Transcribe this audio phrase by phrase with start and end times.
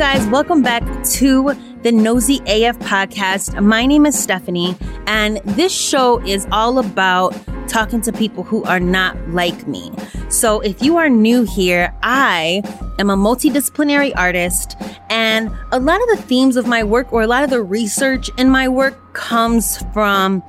[0.00, 0.26] guys.
[0.28, 1.52] Welcome back to
[1.82, 3.62] the Nosy AF podcast.
[3.62, 4.74] My name is Stephanie,
[5.06, 7.36] and this show is all about
[7.68, 9.92] talking to people who are not like me.
[10.30, 12.62] So if you are new here, I
[12.98, 14.74] am a multidisciplinary artist,
[15.10, 18.30] and a lot of the themes of my work or a lot of the research
[18.38, 20.42] in my work comes from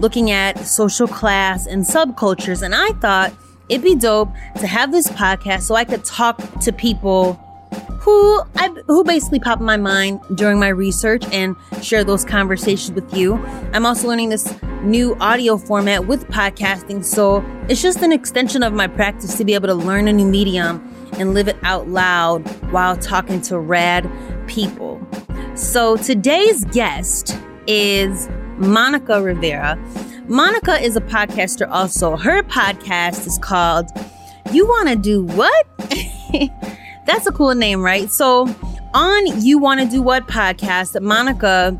[0.00, 2.60] looking at social class and subcultures.
[2.60, 3.32] And I thought
[3.70, 4.28] it'd be dope
[4.60, 7.42] to have this podcast so I could talk to people
[8.00, 12.92] who I who basically popped in my mind during my research and share those conversations
[12.92, 13.36] with you.
[13.72, 18.72] I'm also learning this new audio format with podcasting, so it's just an extension of
[18.72, 20.82] my practice to be able to learn a new medium
[21.14, 24.10] and live it out loud while talking to rad
[24.46, 25.00] people.
[25.54, 27.36] So today's guest
[27.66, 29.76] is Monica Rivera.
[30.28, 32.16] Monica is a podcaster also.
[32.16, 33.88] Her podcast is called
[34.52, 35.66] You Want to Do What?
[37.08, 38.10] That's a cool name, right?
[38.10, 38.46] So,
[38.92, 41.74] on You Want to Do What podcast, Monica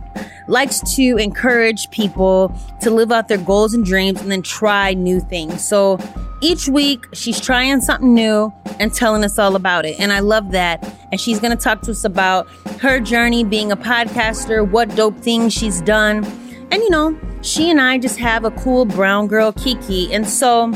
[0.48, 5.20] likes to encourage people to live out their goals and dreams and then try new
[5.20, 5.68] things.
[5.68, 5.98] So,
[6.40, 10.00] each week she's trying something new and telling us all about it.
[10.00, 10.82] And I love that.
[11.12, 12.48] And she's going to talk to us about
[12.80, 16.24] her journey being a podcaster, what dope things she's done.
[16.70, 20.10] And you know, she and I just have a cool brown girl Kiki.
[20.10, 20.72] And so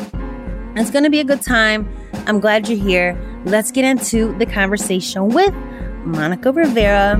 [0.77, 1.91] it's going to be a good time.
[2.27, 3.32] I'm glad you're here.
[3.45, 5.53] Let's get into the conversation with
[6.05, 7.17] Monica Rivera.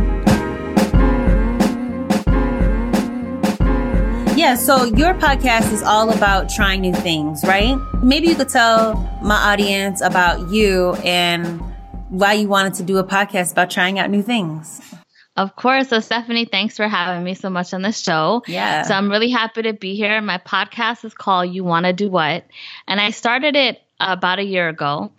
[4.37, 7.77] Yeah, so your podcast is all about trying new things, right?
[8.03, 11.61] Maybe you could tell my audience about you and
[12.09, 14.81] why you wanted to do a podcast about trying out new things.
[15.37, 15.89] Of course.
[15.89, 18.43] So, Stephanie, thanks for having me so much on the show.
[18.47, 18.83] Yeah.
[18.83, 20.21] So, I'm really happy to be here.
[20.21, 22.47] My podcast is called You Want to Do What?
[22.87, 25.13] And I started it about a year ago.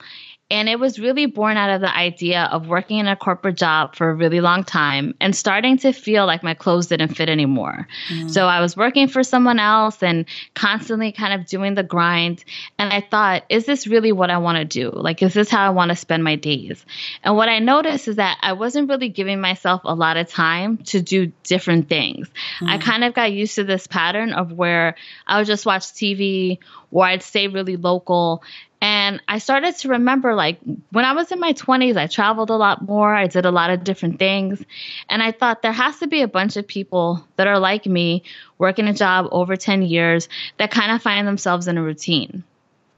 [0.50, 3.96] And it was really born out of the idea of working in a corporate job
[3.96, 7.88] for a really long time and starting to feel like my clothes didn't fit anymore.
[8.10, 8.30] Mm.
[8.30, 12.44] So I was working for someone else and constantly kind of doing the grind.
[12.78, 14.92] And I thought, is this really what I want to do?
[14.92, 16.86] Like, is this how I want to spend my days?
[17.24, 20.78] And what I noticed is that I wasn't really giving myself a lot of time
[20.78, 22.30] to do different things.
[22.60, 22.70] Mm.
[22.70, 26.60] I kind of got used to this pattern of where I would just watch TV
[26.92, 28.44] or I'd stay really local
[28.84, 30.60] and I started to remember like
[30.92, 33.16] when I was in my 20s, I traveled a lot more.
[33.16, 34.62] I did a lot of different things.
[35.10, 38.24] And I thought there has to be a bunch of people that are like me,
[38.58, 40.28] working a job over 10 years,
[40.58, 42.44] that kind of find themselves in a routine.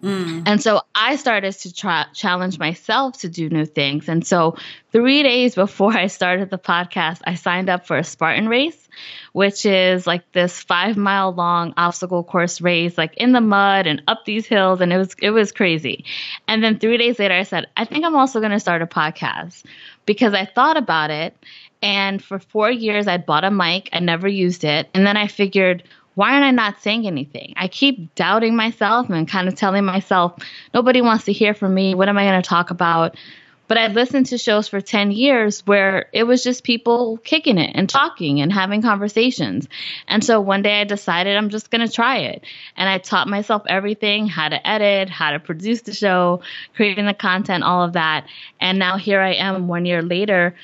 [0.03, 0.43] Mm.
[0.45, 4.07] And so I started to try, challenge myself to do new things.
[4.07, 4.57] And so,
[4.91, 8.87] three days before I started the podcast, I signed up for a Spartan race,
[9.33, 14.01] which is like this five mile long obstacle course race, like in the mud and
[14.07, 14.81] up these hills.
[14.81, 16.05] And it was, it was crazy.
[16.47, 18.87] And then three days later, I said, I think I'm also going to start a
[18.87, 19.63] podcast
[20.05, 21.35] because I thought about it.
[21.81, 24.89] And for four years, I'd bought a mic, I never used it.
[24.93, 25.83] And then I figured,
[26.15, 27.53] why aren't I not saying anything?
[27.57, 30.33] I keep doubting myself and kind of telling myself,
[30.73, 31.93] nobody wants to hear from me.
[31.93, 33.15] What am I going to talk about?
[33.67, 37.71] But I listened to shows for 10 years where it was just people kicking it
[37.73, 39.67] and talking and having conversations.
[40.07, 42.43] And so one day I decided I'm just going to try it.
[42.77, 46.41] And I taught myself everything how to edit, how to produce the show,
[46.75, 48.27] creating the content, all of that.
[48.61, 50.55] And now here I am one year later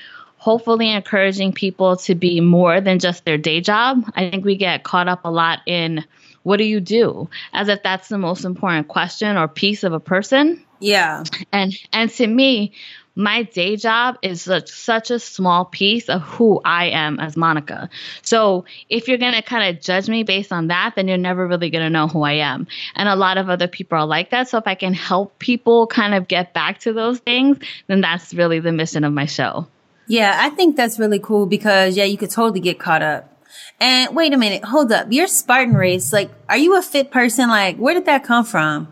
[0.41, 4.03] hopefully encouraging people to be more than just their day job.
[4.15, 6.03] I think we get caught up a lot in
[6.41, 9.99] what do you do as if that's the most important question or piece of a
[9.99, 10.59] person.
[10.79, 11.25] Yeah.
[11.51, 12.73] And and to me,
[13.13, 17.87] my day job is such, such a small piece of who I am as Monica.
[18.23, 21.45] So if you're going to kind of judge me based on that, then you're never
[21.45, 22.65] really going to know who I am.
[22.95, 24.49] And a lot of other people are like that.
[24.49, 28.33] So if I can help people kind of get back to those things, then that's
[28.33, 29.67] really the mission of my show.
[30.11, 33.31] Yeah, I think that's really cool because yeah, you could totally get caught up.
[33.79, 35.09] And wait a minute, hold up.
[35.09, 37.47] Your Spartan race, like, are you a fit person?
[37.47, 38.89] Like, where did that come from?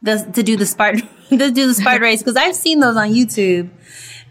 [0.00, 2.22] The, to do the Spartan, to do the Spartan race?
[2.22, 3.68] Cause I've seen those on YouTube.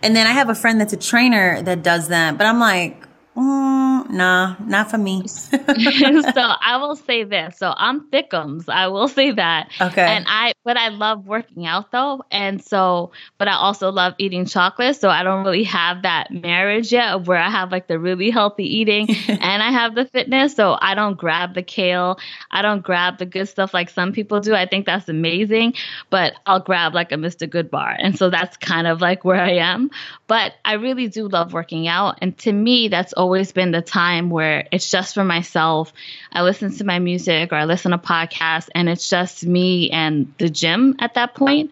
[0.01, 3.05] And then I have a friend that's a trainer that does them, but I'm like,
[3.36, 5.28] Mm, nah, not for me.
[5.28, 7.58] so I will say this.
[7.58, 8.70] So I'm thickums.
[8.70, 9.72] I will say that.
[9.82, 10.06] Okay.
[10.06, 12.24] And I, but I love working out though.
[12.32, 14.96] And so, but I also love eating chocolate.
[14.96, 18.30] So I don't really have that marriage yet of where I have like the really
[18.30, 20.56] healthy eating and I have the fitness.
[20.56, 22.18] So I don't grab the kale.
[22.52, 24.56] I don't grab the good stuff like some people do.
[24.56, 25.74] I think that's amazing,
[26.10, 27.50] but I'll grab like a Mr.
[27.50, 27.98] Goodbar.
[28.00, 29.92] And so that's kind of like where I am.
[30.27, 32.19] But I really do love working out.
[32.22, 35.94] And to me, that's always been the time where it's just for myself.
[36.31, 40.33] I listen to my music or I listen to podcasts and it's just me and
[40.39, 41.72] the gym at that point.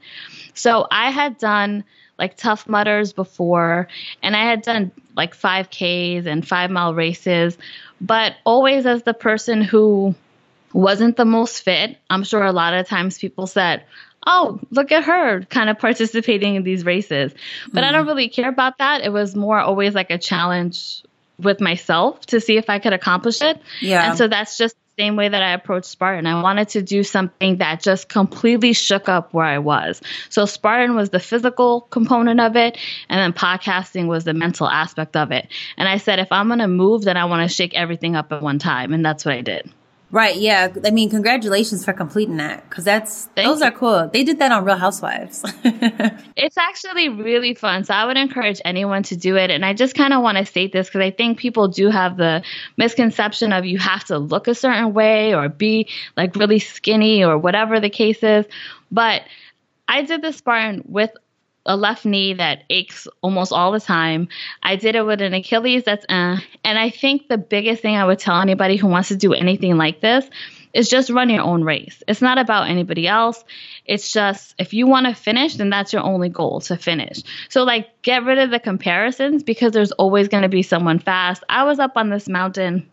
[0.53, 1.83] So I had done
[2.17, 3.87] like Tough Mudders before,
[4.21, 7.57] and I had done like 5Ks and five mile races,
[7.99, 10.13] but always as the person who
[10.73, 11.97] wasn't the most fit.
[12.09, 13.83] I'm sure a lot of times people said,
[14.25, 17.33] oh, look at her kind of participating in these races.
[17.71, 17.89] But mm-hmm.
[17.89, 19.01] I don't really care about that.
[19.01, 21.03] It was more always like a challenge
[21.39, 23.59] with myself to see if I could accomplish it.
[23.81, 24.09] Yeah.
[24.09, 26.27] And so that's just the same way that I approached Spartan.
[26.27, 30.01] I wanted to do something that just completely shook up where I was.
[30.29, 32.77] So Spartan was the physical component of it,
[33.09, 35.47] and then podcasting was the mental aspect of it.
[35.77, 38.31] And I said, if I'm going to move, then I want to shake everything up
[38.31, 38.93] at one time.
[38.93, 39.71] And that's what I did.
[40.13, 40.35] Right.
[40.35, 40.71] Yeah.
[40.85, 43.65] I mean, congratulations for completing that because that's Thank those you.
[43.65, 44.09] are cool.
[44.13, 45.43] They did that on Real Housewives.
[45.63, 47.83] it's actually really fun.
[47.83, 49.49] So I would encourage anyone to do it.
[49.49, 52.15] And I just kind of want to state this because I think people do have
[52.15, 52.43] the
[52.77, 57.35] misconception of you have to look a certain way or be like really skinny or
[57.39, 58.45] whatever the case is.
[58.91, 59.23] But
[59.87, 61.09] I did the Spartan with
[61.65, 64.27] a left knee that aches almost all the time.
[64.61, 68.05] I did it with an Achilles that's uh, and I think the biggest thing I
[68.05, 70.29] would tell anybody who wants to do anything like this
[70.73, 72.01] is just run your own race.
[72.07, 73.43] It's not about anybody else.
[73.85, 77.21] It's just if you want to finish, then that's your only goal to finish.
[77.49, 81.43] So like get rid of the comparisons because there's always going to be someone fast.
[81.47, 82.89] I was up on this mountain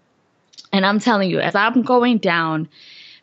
[0.72, 2.68] and I'm telling you as I'm going down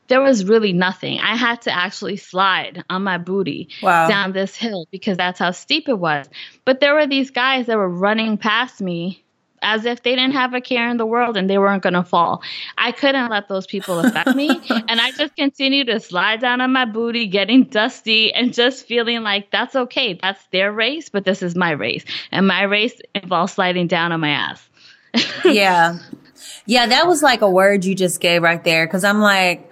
[0.07, 1.19] there was really nothing.
[1.19, 4.07] I had to actually slide on my booty wow.
[4.07, 6.27] down this hill because that's how steep it was.
[6.65, 9.24] But there were these guys that were running past me
[9.62, 12.04] as if they didn't have a care in the world and they weren't going to
[12.04, 12.42] fall.
[12.77, 14.50] I couldn't let those people affect me.
[14.69, 19.24] and I just continued to slide down on my booty, getting dusty and just feeling
[19.24, 20.13] like that's okay.
[20.13, 22.06] That's their race, but this is my race.
[22.31, 24.69] And my race involves sliding down on my ass.
[25.45, 25.98] yeah.
[26.65, 28.88] Yeah, that was like a word you just gave right there.
[28.88, 29.71] Cause I'm like,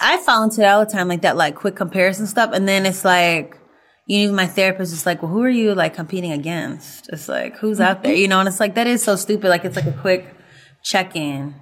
[0.00, 2.50] I fall into that all the time, like that, like quick comparison stuff.
[2.52, 3.58] And then it's like,
[4.06, 7.08] you know, my therapist is like, well, who are you like competing against?
[7.08, 8.12] It's like, who's out there?
[8.12, 8.20] Mm-hmm.
[8.20, 9.48] You know, and it's like, that is so stupid.
[9.48, 10.34] Like, it's like a quick
[10.82, 11.54] check in.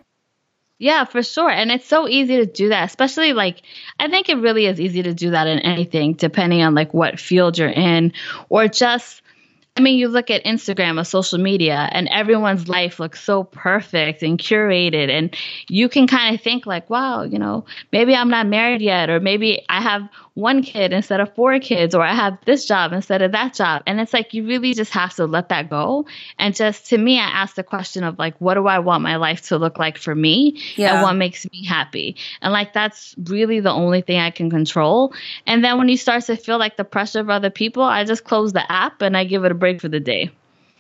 [0.79, 1.51] Yeah, for sure.
[1.51, 3.63] And it's so easy to do that, especially like,
[3.99, 7.21] I think it really is easy to do that in anything, depending on like what
[7.21, 8.13] field you're in
[8.49, 9.23] or just
[9.77, 14.23] I mean, you look at Instagram or social media, and everyone's life looks so perfect
[14.23, 15.35] and curated, and
[15.69, 19.19] you can kind of think like, "Wow, you know, maybe I'm not married yet, or
[19.19, 23.23] maybe I have one kid instead of four kids, or I have this job instead
[23.23, 23.83] of that job.
[23.87, 26.07] And it's like you really just have to let that go.
[26.39, 29.17] And just to me, I ask the question of like, what do I want my
[29.17, 30.61] life to look like for me?
[30.75, 30.95] Yeah.
[30.95, 32.17] And what makes me happy?
[32.43, 35.15] And like that's really the only thing I can control.
[35.47, 38.25] And then when you start to feel like the pressure of other people, I just
[38.25, 40.33] close the app and I give it a break for the day.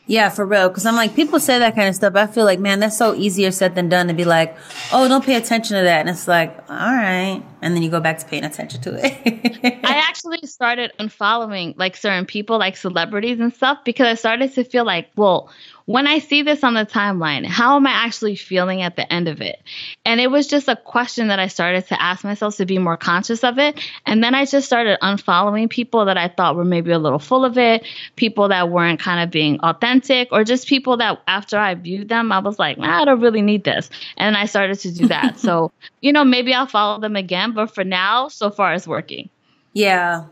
[0.06, 0.68] Yeah, for real.
[0.68, 2.14] Cause I'm like, people say that kind of stuff.
[2.14, 4.54] I feel like, man, that's so easier said than done to be like,
[4.92, 6.00] oh, don't pay attention to that.
[6.00, 7.42] And it's like, all right.
[7.64, 9.80] And then you go back to paying attention to it.
[9.84, 14.64] I actually started unfollowing like certain people, like celebrities and stuff, because I started to
[14.64, 15.50] feel like, well,
[15.86, 19.28] when I see this on the timeline, how am I actually feeling at the end
[19.28, 19.62] of it?
[20.04, 22.96] And it was just a question that I started to ask myself to be more
[22.96, 23.78] conscious of it.
[24.06, 27.44] And then I just started unfollowing people that I thought were maybe a little full
[27.44, 31.74] of it, people that weren't kind of being authentic, or just people that after I
[31.74, 33.90] viewed them, I was like, nah, I don't really need this.
[34.16, 35.38] And I started to do that.
[35.44, 35.70] so,
[36.00, 39.30] you know, maybe I'll follow them again, but for now, so far it's working.
[39.72, 40.26] Yeah.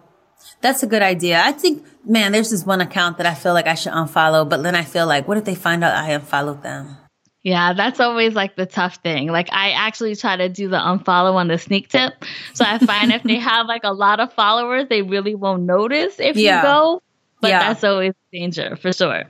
[0.61, 1.40] That's a good idea.
[1.42, 4.62] I think, man, there's this one account that I feel like I should unfollow, but
[4.62, 6.96] then I feel like, what if they find out I unfollowed them?
[7.42, 9.28] Yeah, that's always like the tough thing.
[9.28, 12.12] Like I actually try to do the unfollow on the sneak tip.
[12.54, 16.20] So I find if they have like a lot of followers, they really won't notice
[16.20, 16.58] if yeah.
[16.58, 17.02] you go.
[17.40, 17.58] But yeah.
[17.58, 19.25] that's always danger for sure.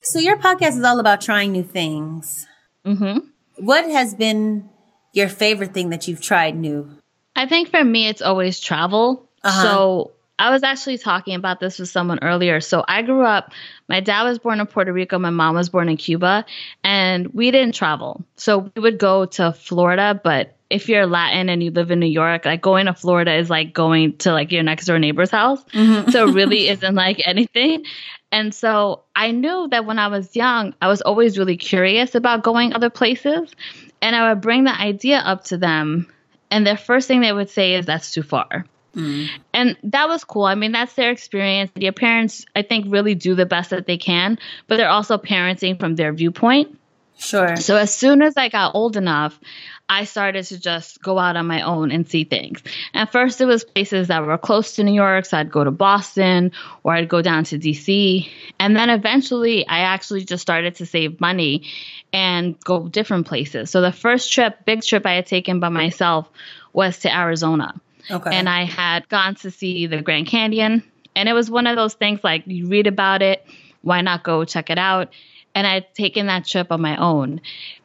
[0.00, 2.46] So your podcast is all about trying new things.
[2.86, 3.18] Mm-hmm.
[3.58, 4.70] What has been
[5.12, 6.98] your favorite thing that you've tried new?
[7.36, 9.28] I think for me, it's always travel.
[9.42, 9.62] Uh-huh.
[9.62, 12.60] So I was actually talking about this with someone earlier.
[12.60, 13.52] So I grew up,
[13.88, 16.44] my dad was born in Puerto Rico, my mom was born in Cuba,
[16.82, 18.24] and we didn't travel.
[18.36, 22.06] So we would go to Florida, but if you're Latin and you live in New
[22.06, 25.62] York, like going to Florida is like going to like your next door neighbor's house.
[25.72, 26.10] Mm-hmm.
[26.10, 27.84] So it really isn't like anything.
[28.32, 32.42] And so I knew that when I was young, I was always really curious about
[32.42, 33.54] going other places.
[34.02, 36.08] And I would bring the idea up to them.
[36.54, 38.64] And the first thing they would say is, that's too far.
[38.94, 39.28] Mm.
[39.52, 40.44] And that was cool.
[40.44, 41.72] I mean, that's their experience.
[41.74, 45.80] Your parents, I think, really do the best that they can, but they're also parenting
[45.80, 46.78] from their viewpoint.
[47.18, 47.56] Sure.
[47.56, 49.40] So as soon as I got old enough,
[49.88, 52.62] I started to just go out on my own and see things.
[52.94, 55.72] At first, it was places that were close to New York, so I'd go to
[55.72, 56.52] Boston
[56.84, 58.30] or I'd go down to DC.
[58.60, 61.66] And then eventually, I actually just started to save money
[62.14, 63.70] and go different places.
[63.70, 66.30] So the first trip, big trip I had taken by myself
[66.72, 67.74] was to Arizona.
[68.08, 68.30] Okay.
[68.32, 70.84] And I had gone to see the Grand Canyon.
[71.16, 73.44] And it was one of those things like you read about it,
[73.82, 75.12] why not go check it out?
[75.56, 77.40] And I'd taken that trip on my own.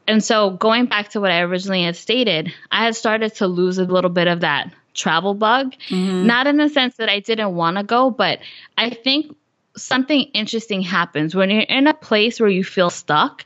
[0.07, 3.79] And so going back to what I originally had stated, I had started to lose
[3.79, 5.73] a little bit of that travel bug.
[5.89, 6.27] Mm-hmm.
[6.27, 8.39] Not in the sense that I didn't want to go, but
[8.77, 9.35] I think
[9.75, 13.45] something interesting happens when you're in a place where you feel stuck.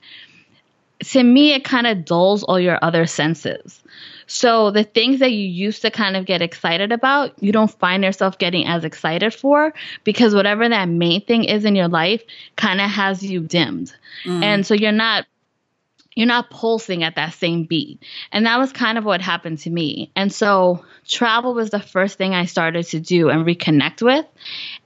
[1.11, 3.81] To me, it kind of dulls all your other senses.
[4.25, 8.03] So the things that you used to kind of get excited about, you don't find
[8.03, 12.23] yourself getting as excited for because whatever that main thing is in your life
[12.55, 13.93] kind of has you dimmed.
[14.25, 14.43] Mm.
[14.43, 15.25] And so you're not
[16.15, 18.03] you're not pulsing at that same beat.
[18.31, 20.11] And that was kind of what happened to me.
[20.15, 24.25] And so travel was the first thing I started to do and reconnect with.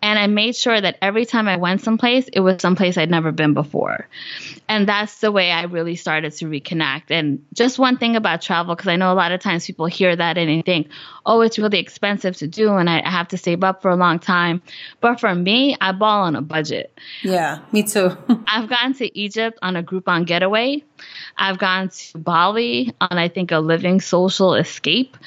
[0.02, 3.32] And I made sure that every time I went someplace, it was someplace I'd never
[3.32, 4.08] been before.
[4.70, 7.10] And that's the way I really started to reconnect.
[7.10, 10.16] And just one thing about travel, because I know a lot of times people hear
[10.16, 10.90] that and they think,
[11.26, 14.20] oh, it's really expensive to do and I have to save up for a long
[14.20, 14.62] time.
[15.02, 16.98] But for me, I ball on a budget.
[17.24, 18.16] Yeah, me too.
[18.48, 20.84] I've gone to Egypt on a Groupon getaway.
[21.38, 25.18] I've gone to Bali on, I think, a living social escape.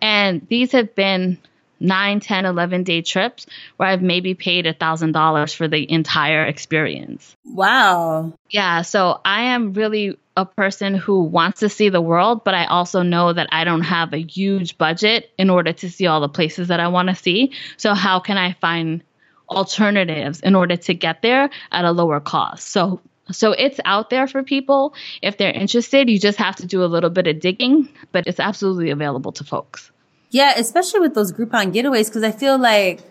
[0.00, 1.38] And these have been
[1.80, 3.46] 9, 10, 11 day trips
[3.76, 7.36] where I've maybe paid a $1,000 for the entire experience.
[7.44, 8.34] Wow.
[8.50, 8.82] Yeah.
[8.82, 13.02] So I am really a person who wants to see the world, but I also
[13.02, 16.68] know that I don't have a huge budget in order to see all the places
[16.68, 17.52] that I want to see.
[17.76, 19.02] So how can I find
[19.48, 22.68] alternatives in order to get there at a lower cost?
[22.68, 23.00] So
[23.32, 24.94] so it's out there for people.
[25.22, 28.40] If they're interested, you just have to do a little bit of digging, but it's
[28.40, 29.92] absolutely available to folks.
[30.30, 33.02] Yeah, especially with those Groupon getaways, because I feel like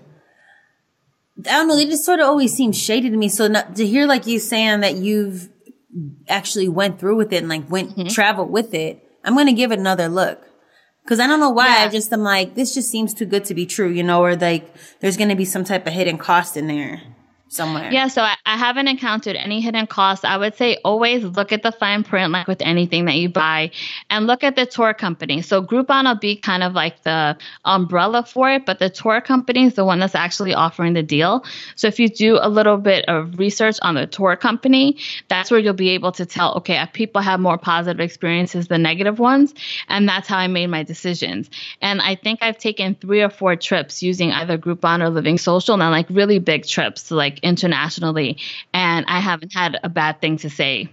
[1.40, 3.30] I don't know, they just sort of always seem shady to me.
[3.30, 5.50] So not, to hear like you saying that you've
[6.28, 8.08] actually went through with it and like went mm-hmm.
[8.08, 10.42] traveled with it, I'm gonna give it another look.
[11.08, 11.68] Cause I don't know why.
[11.68, 11.86] Yeah.
[11.86, 14.36] I just am like, this just seems too good to be true, you know, or
[14.36, 17.02] like there's gonna be some type of hidden cost in there
[17.50, 17.92] somewhere?
[17.92, 20.24] Yeah, so I, I, haven't encountered any hidden costs.
[20.24, 23.72] I would say always look at the fine print, like with anything that you buy,
[24.10, 25.42] and look at the tour company.
[25.42, 29.66] So Groupon will be kind of like the umbrella for it, but the tour company
[29.66, 31.44] is the one that's actually offering the deal.
[31.76, 35.60] So if you do a little bit of research on the tour company, that's where
[35.60, 39.54] you'll be able to tell, okay, if people have more positive experiences than negative ones.
[39.88, 41.50] And that's how I made my decisions.
[41.82, 45.74] And I think I've taken three or four trips using either Groupon or Living Social,
[45.74, 48.38] and like really big trips to like internationally,
[48.74, 50.90] and I haven't had a bad thing to say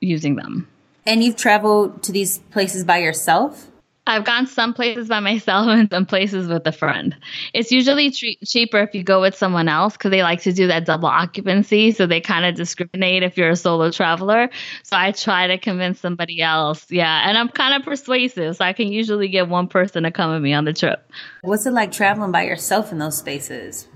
[0.00, 0.68] using them.
[1.06, 3.68] And you've traveled to these places by yourself?
[4.08, 7.16] I've gone some places by myself and some places with a friend.
[7.52, 10.68] It's usually tre- cheaper if you go with someone else because they like to do
[10.68, 11.90] that double occupancy.
[11.90, 14.50] So they kind of discriminate if you're a solo traveler.
[14.84, 16.86] So I try to convince somebody else.
[16.90, 17.28] Yeah.
[17.28, 18.56] And I'm kind of persuasive.
[18.56, 21.10] So I can usually get one person to come with me on the trip.
[21.42, 23.88] What's it like traveling by yourself in those spaces?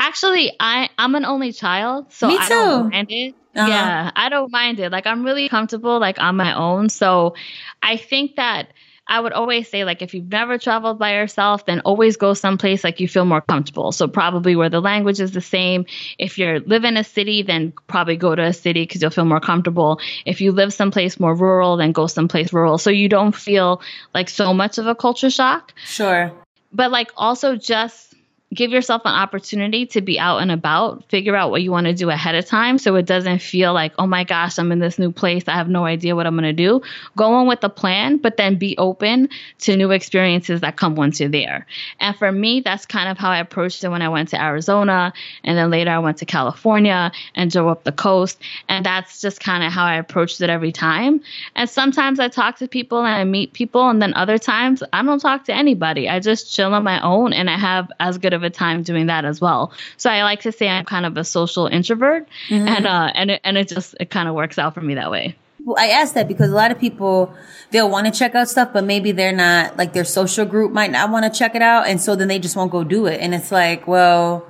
[0.00, 2.42] Actually, I I'm an only child, so Me too.
[2.42, 3.34] I don't mind it.
[3.54, 3.68] Uh-huh.
[3.68, 4.90] Yeah, I don't mind it.
[4.90, 6.88] Like I'm really comfortable, like on my own.
[6.88, 7.34] So
[7.82, 8.68] I think that
[9.10, 12.84] I would always say, like, if you've never traveled by yourself, then always go someplace
[12.84, 13.90] like you feel more comfortable.
[13.90, 15.84] So probably where the language is the same.
[16.16, 19.24] If you live in a city, then probably go to a city because you'll feel
[19.24, 20.00] more comfortable.
[20.24, 22.78] If you live someplace more rural, then go someplace rural.
[22.78, 23.82] So you don't feel
[24.14, 25.74] like so much of a culture shock.
[25.84, 26.30] Sure.
[26.72, 28.14] But like also just
[28.52, 31.94] give yourself an opportunity to be out and about, figure out what you want to
[31.94, 34.98] do ahead of time so it doesn't feel like, oh my gosh, I'm in this
[34.98, 35.44] new place.
[35.46, 36.82] I have no idea what I'm going to do.
[37.16, 39.28] Go on with the plan, but then be open
[39.60, 41.64] to new experiences that come once you're there.
[42.00, 45.12] And for me, that's kind of how I approached it when I went to Arizona.
[45.44, 48.40] And then later I went to California and drove up the coast.
[48.68, 51.20] And that's just kind of how I approached it every time.
[51.54, 53.88] And sometimes I talk to people and I meet people.
[53.88, 56.08] And then other times I don't talk to anybody.
[56.08, 58.82] I just chill on my own and I have as good of of a time
[58.82, 59.72] doing that as well.
[59.96, 62.66] So I like to say I'm kind of a social introvert, mm-hmm.
[62.66, 65.10] and uh, and it, and it just it kind of works out for me that
[65.10, 65.36] way.
[65.62, 67.34] Well, I ask that because a lot of people
[67.70, 70.90] they'll want to check out stuff, but maybe they're not like their social group might
[70.90, 73.20] not want to check it out, and so then they just won't go do it.
[73.20, 74.46] And it's like, well,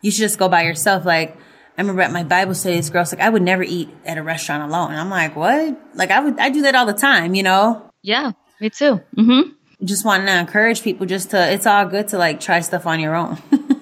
[0.00, 1.04] you should just go by yourself.
[1.04, 1.36] Like
[1.76, 4.22] I remember at my Bible study, this girl's like, I would never eat at a
[4.22, 4.92] restaurant alone.
[4.92, 5.76] And I'm like, what?
[5.94, 7.90] Like I would, I do that all the time, you know?
[8.02, 9.00] Yeah, me too.
[9.16, 9.50] Mm-hmm
[9.84, 13.00] just wanting to encourage people just to, it's all good to like try stuff on
[13.00, 13.38] your own.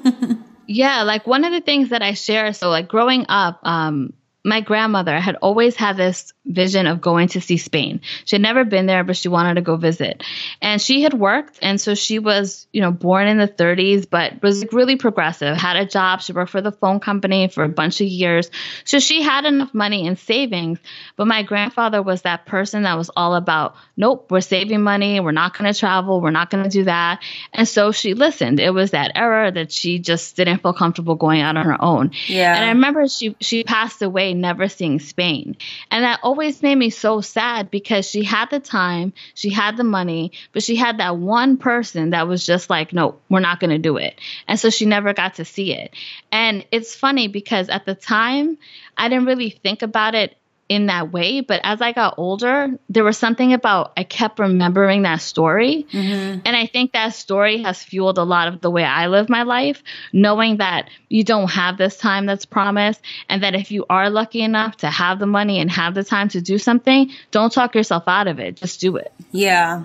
[0.67, 1.03] yeah.
[1.03, 4.13] Like one of the things that I share, so like growing up, um,
[4.45, 8.01] my grandmother had always had this vision of going to see Spain.
[8.25, 10.23] She had never been there, but she wanted to go visit.
[10.61, 14.43] And she had worked, and so she was, you know, born in the 30s, but
[14.43, 16.21] was really progressive, had a job.
[16.21, 18.51] She worked for the phone company for a bunch of years.
[18.85, 20.79] So she had enough money in savings.
[21.17, 25.21] But my grandfather was that person that was all about, nope, we're saving money.
[25.21, 26.21] We're not going to travel.
[26.21, 27.23] We're not going to do that.
[27.53, 28.59] And so she listened.
[28.59, 32.11] It was that era that she just didn't feel comfortable going out on her own.
[32.27, 32.55] Yeah.
[32.55, 35.57] And I remember she, she passed away never seeing Spain.
[35.91, 39.85] And that always made me so sad because she had the time, she had the
[39.85, 43.69] money, but she had that one person that was just like, no, we're not going
[43.69, 44.19] to do it.
[44.49, 45.95] And so she never got to see it.
[46.33, 48.57] And it's funny because at the time,
[48.97, 50.35] I didn't really think about it
[50.73, 51.43] in that way.
[51.43, 55.87] But as I got older, there was something about I kept remembering that story.
[55.93, 56.41] Mm-hmm.
[56.47, 59.43] And I think that story has fueled a lot of the way I live my
[59.43, 59.83] life,
[60.15, 63.03] knowing that you don't have this time that's promised.
[63.29, 66.29] And that if you are lucky enough to have the money and have the time
[66.31, 68.57] to do something, don't talk yourself out of it.
[68.57, 69.13] Just do it.
[69.31, 69.85] Yeah.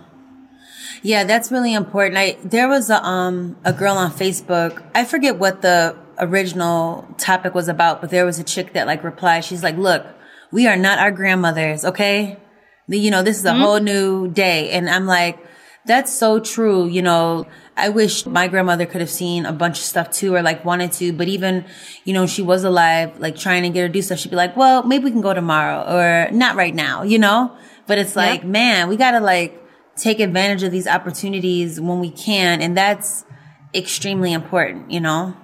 [1.03, 2.17] Yeah, that's really important.
[2.17, 4.81] I there was a um a girl on Facebook.
[4.95, 9.03] I forget what the original topic was about, but there was a chick that like
[9.03, 9.41] replied.
[9.43, 10.05] She's like, "Look,
[10.51, 12.37] we are not our grandmothers, okay?
[12.87, 13.61] You know, this is a mm-hmm.
[13.61, 14.71] whole new day.
[14.71, 15.37] And I'm like,
[15.85, 16.87] that's so true.
[16.87, 20.41] You know, I wish my grandmother could have seen a bunch of stuff too, or
[20.41, 21.65] like wanted to, but even,
[22.05, 24.19] you know, she was alive, like trying to get her to do stuff.
[24.19, 27.55] She'd be like, well, maybe we can go tomorrow or not right now, you know?
[27.85, 28.49] But it's like, yep.
[28.49, 29.61] man, we gotta like
[29.95, 32.61] take advantage of these opportunities when we can.
[32.61, 33.23] And that's
[33.73, 35.35] extremely important, you know?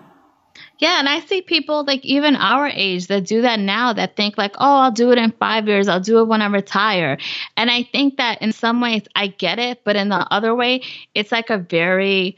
[0.84, 4.38] Yeah, and I see people like even our age that do that now that think
[4.38, 7.18] like, oh, I'll do it in five years, I'll do it when I retire.
[7.56, 10.82] And I think that in some ways I get it, but in the other way,
[11.16, 12.36] it's like a very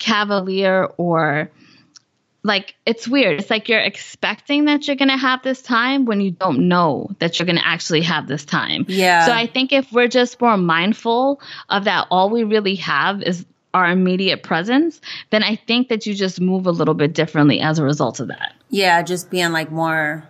[0.00, 1.52] cavalier or
[2.42, 3.38] like it's weird.
[3.38, 7.10] It's like you're expecting that you're going to have this time when you don't know
[7.20, 8.84] that you're going to actually have this time.
[8.88, 9.26] Yeah.
[9.26, 13.46] So I think if we're just more mindful of that, all we really have is
[13.72, 15.00] our immediate presence,
[15.30, 18.28] then I think that you just move a little bit differently as a result of
[18.28, 18.54] that.
[18.68, 20.28] Yeah, just being like more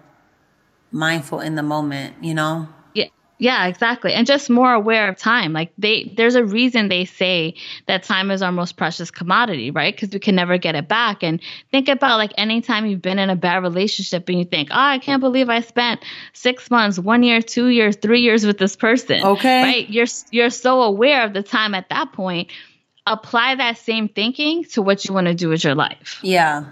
[0.92, 2.68] mindful in the moment, you know?
[2.94, 3.06] Yeah.
[3.38, 4.12] Yeah, exactly.
[4.12, 5.54] And just more aware of time.
[5.54, 7.54] Like they there's a reason they say
[7.86, 9.94] that time is our most precious commodity, right?
[9.94, 11.22] Because we can never get it back.
[11.22, 14.78] And think about like anytime you've been in a bad relationship and you think, "Oh,
[14.78, 18.76] I can't believe I spent 6 months, 1 year, 2 years, 3 years with this
[18.76, 19.62] person." Okay.
[19.62, 19.88] Right?
[19.88, 22.50] You're you're so aware of the time at that point
[23.10, 26.20] apply that same thinking to what you want to do with your life.
[26.22, 26.64] Yeah.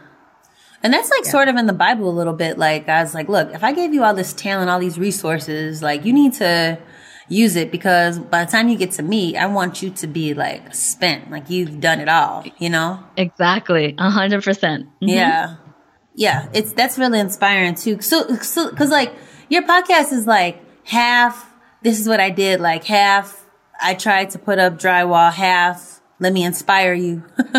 [0.82, 1.30] And that's like yeah.
[1.30, 2.56] sort of in the Bible a little bit.
[2.56, 6.04] Like, God's like, look, if I gave you all this talent, all these resources, like,
[6.04, 6.78] you need to
[7.28, 10.34] use it because by the time you get to me, I want you to be
[10.34, 13.04] like spent, like you've done it all, you know?
[13.16, 13.94] Exactly.
[13.98, 14.86] A hundred percent.
[14.86, 15.08] Mm-hmm.
[15.08, 15.56] Yeah.
[16.14, 16.48] Yeah.
[16.54, 18.00] It's, that's really inspiring too.
[18.00, 19.12] So, so, cause like
[19.50, 23.44] your podcast is like half, this is what I did, like half
[23.80, 27.22] I tried to put up drywall, half let me inspire you.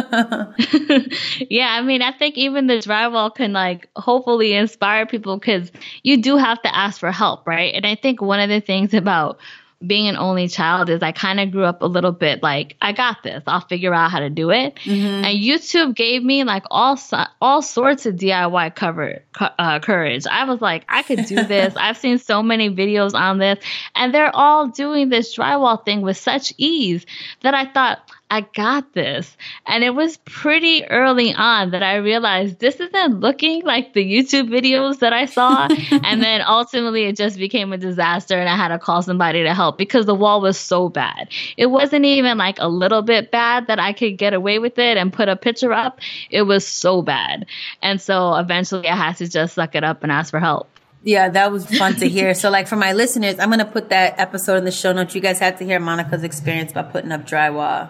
[1.49, 5.71] yeah, I mean, I think even the drywall can like hopefully inspire people because
[6.03, 7.73] you do have to ask for help, right?
[7.73, 9.39] And I think one of the things about
[9.85, 12.91] being an only child is I kind of grew up a little bit like I
[12.91, 13.43] got this.
[13.47, 14.75] I'll figure out how to do it.
[14.83, 15.23] Mm-hmm.
[15.23, 16.99] And YouTube gave me like all
[17.41, 20.27] all sorts of DIY cover uh, courage.
[20.27, 21.75] I was like, I could do this.
[21.77, 23.63] I've seen so many videos on this,
[23.95, 27.05] and they're all doing this drywall thing with such ease
[27.41, 27.99] that I thought
[28.31, 29.35] I got this.
[29.65, 34.49] And it was pretty early on that I realized this isn't looking like the YouTube
[34.49, 35.67] videos that I saw.
[36.03, 39.53] and then ultimately it just became a disaster and I had to call somebody to
[39.55, 41.29] help because the wall was so bad.
[41.57, 44.97] It wasn't even like a little bit bad that I could get away with it
[44.97, 45.99] and put a picture up.
[46.29, 47.47] It was so bad.
[47.81, 50.69] And so eventually I had to just suck it up and ask for help.
[51.01, 52.33] Yeah, that was fun to hear.
[52.33, 55.15] So, like for my listeners, I'm going to put that episode in the show notes.
[55.15, 57.89] You guys have to hear Monica's experience by putting up drywall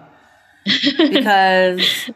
[0.98, 2.10] because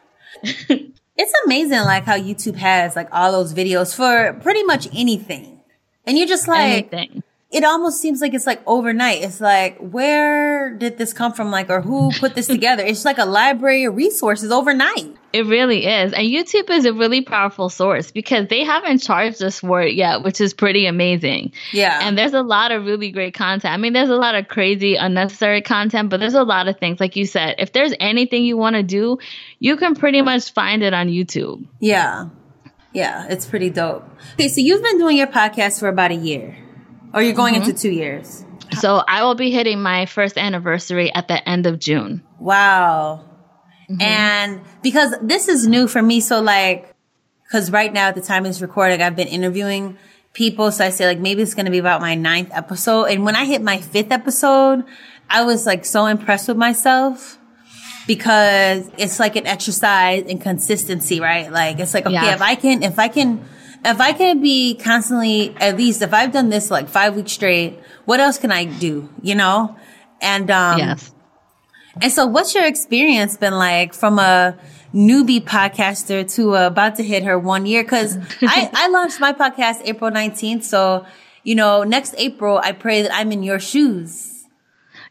[0.44, 5.62] it's amazing like how YouTube has like all those videos for pretty much anything.
[6.06, 9.22] And you're just like anything it almost seems like it's like overnight.
[9.22, 11.52] It's like, where did this come from?
[11.52, 12.84] Like, or who put this together?
[12.84, 15.13] It's like a library of resources overnight.
[15.34, 16.14] It really is.
[16.14, 20.22] And YouTube is a really powerful source because they haven't charged us for it yet,
[20.22, 21.54] which is pretty amazing.
[21.72, 22.00] Yeah.
[22.04, 23.74] And there's a lot of really great content.
[23.74, 27.00] I mean, there's a lot of crazy, unnecessary content, but there's a lot of things.
[27.00, 29.18] Like you said, if there's anything you want to do,
[29.58, 31.66] you can pretty much find it on YouTube.
[31.80, 32.30] Yeah.
[32.94, 33.26] Yeah.
[33.28, 34.08] It's pretty dope.
[34.34, 34.50] Okay.
[34.50, 36.56] So you've been doing your podcast for about a year.
[37.12, 37.70] Or you're going mm-hmm.
[37.70, 38.46] into two years?
[38.80, 42.22] So I will be hitting my first anniversary at the end of June.
[42.38, 43.26] Wow.
[43.90, 44.02] Mm-hmm.
[44.02, 46.94] And because this is new for me, so like,
[47.44, 49.98] because right now at the time it's recording, I've been interviewing
[50.34, 50.72] people.
[50.72, 53.06] So I say like, maybe it's going to be about my ninth episode.
[53.06, 54.84] And when I hit my fifth episode,
[55.30, 57.38] I was like so impressed with myself
[58.08, 61.52] because it's like an exercise in consistency, right?
[61.52, 62.36] Like it's like, okay, yes.
[62.36, 63.46] if I can, if I can,
[63.86, 67.80] if I can be constantly, at least if I've done this like five weeks straight,
[68.06, 69.10] what else can I do?
[69.22, 69.78] You know?
[70.22, 71.12] And, um, yes.
[72.02, 74.58] And so what's your experience been like from a
[74.94, 77.84] newbie podcaster to uh, about to hit her one year?
[77.84, 80.64] Cause I, I launched my podcast April 19th.
[80.64, 81.06] So,
[81.44, 84.34] you know, next April, I pray that I'm in your shoes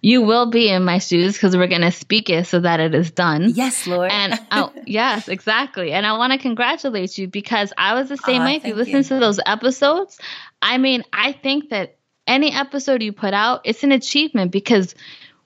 [0.03, 2.93] you will be in my shoes because we're going to speak it so that it
[2.93, 3.53] is done.
[3.55, 4.11] Yes, Lord.
[4.11, 5.93] And oh, yes, exactly.
[5.93, 8.57] And I want to congratulate you because I was the same way.
[8.57, 9.03] If you listen you.
[9.05, 10.19] to those episodes,
[10.61, 14.97] I mean, I think that any episode you put out, it's an achievement because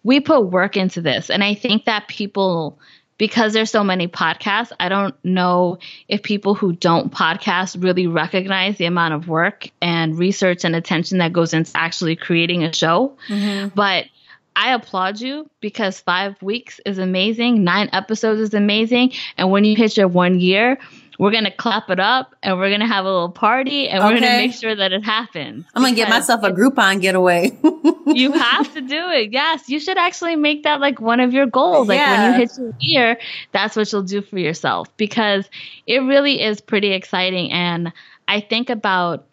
[0.07, 1.31] we put work into this.
[1.31, 2.79] And I think that people
[3.19, 8.77] because there's so many podcasts, I don't know if people who don't podcast really recognize
[8.77, 13.17] the amount of work and research and attention that goes into actually creating a show.
[13.29, 13.69] Mm-hmm.
[13.75, 14.05] But
[14.55, 19.13] I applaud you because five weeks is amazing, nine episodes is amazing.
[19.37, 20.79] And when you hit your one year,
[21.19, 24.15] we're gonna clap it up and we're gonna have a little party and okay.
[24.15, 25.65] we're gonna make sure that it happens.
[25.75, 27.57] I'm gonna get myself a Groupon getaway.
[28.07, 29.33] you have to do it.
[29.33, 31.89] Yes, you should actually make that like one of your goals.
[31.89, 32.31] Like yeah.
[32.31, 33.19] when you hit your year,
[33.53, 35.49] that's what you'll do for yourself because
[35.87, 37.53] it really is pretty exciting.
[37.53, 37.93] And
[38.29, 39.27] I think about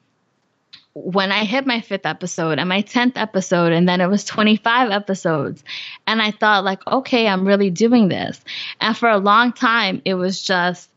[0.93, 4.91] when I hit my fifth episode and my 10th episode, and then it was 25
[4.91, 5.63] episodes.
[6.05, 8.39] And I thought, like, okay, I'm really doing this.
[8.79, 10.89] And for a long time, it was just,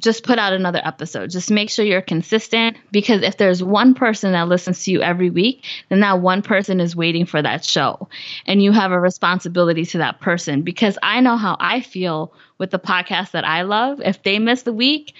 [0.00, 1.30] just put out another episode.
[1.30, 5.30] Just make sure you're consistent because if there's one person that listens to you every
[5.30, 8.08] week, then that one person is waiting for that show.
[8.46, 12.70] And you have a responsibility to that person because I know how I feel with
[12.70, 14.00] the podcast that I love.
[14.00, 15.14] If they miss the week,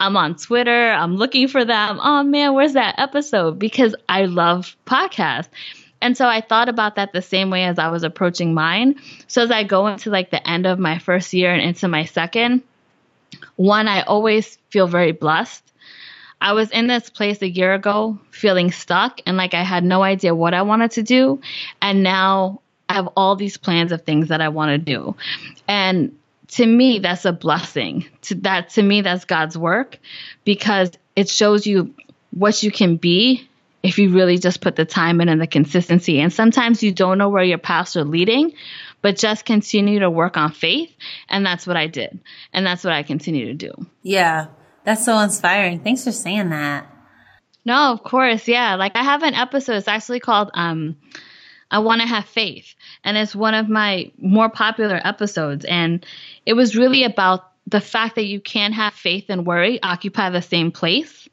[0.00, 0.90] I'm on Twitter.
[0.90, 2.00] I'm looking for them.
[2.02, 3.58] Oh man, where's that episode?
[3.58, 5.48] Because I love podcasts.
[6.00, 8.96] And so I thought about that the same way as I was approaching mine.
[9.26, 12.04] So as I go into like the end of my first year and into my
[12.04, 12.62] second,
[13.56, 15.62] one, I always feel very blessed.
[16.40, 20.02] I was in this place a year ago feeling stuck and like I had no
[20.02, 21.40] idea what I wanted to do.
[21.80, 25.16] And now I have all these plans of things that I want to do.
[25.66, 26.16] And
[26.48, 29.98] to me that's a blessing to that to me that's god's work
[30.44, 31.94] because it shows you
[32.30, 33.48] what you can be
[33.82, 37.18] if you really just put the time in and the consistency and sometimes you don't
[37.18, 38.52] know where your paths are leading
[39.04, 40.90] but just continue to work on faith.
[41.28, 42.20] And that's what i did.
[42.54, 43.70] And that's what i continue to do.
[44.02, 44.46] Yeah.
[44.84, 45.80] That's so inspiring.
[45.80, 46.90] Thanks for saying that.
[47.66, 48.48] No of course.
[48.48, 48.76] Yeah.
[48.76, 49.76] Like i have an episode.
[49.76, 50.96] It's actually called um
[51.70, 52.74] I want to have faith.
[53.04, 55.66] And it's one of my more popular episodes.
[55.66, 56.06] And
[56.46, 60.42] it was really about the fact that you can't have faith and worry occupy the
[60.42, 61.28] same place.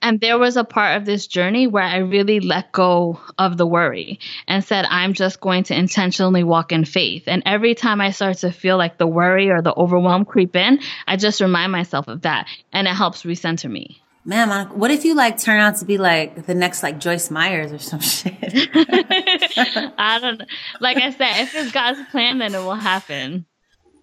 [0.00, 3.66] And there was a part of this journey where I really let go of the
[3.66, 4.18] worry
[4.48, 7.24] and said, I'm just going to intentionally walk in faith.
[7.26, 10.80] And every time I start to feel like the worry or the overwhelm creep in,
[11.06, 12.48] I just remind myself of that.
[12.72, 16.46] And it helps recenter me man, what if you like turn out to be like
[16.46, 18.36] the next like Joyce Meyers or some shit?
[18.42, 20.46] I don't know.
[20.80, 23.46] Like I said, if it's God's plan, then it will happen.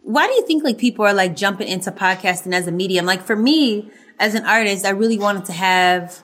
[0.02, 3.06] Why do you think like people are like jumping into podcasting as a medium?
[3.06, 6.24] Like for me, as an artist, I really wanted to have,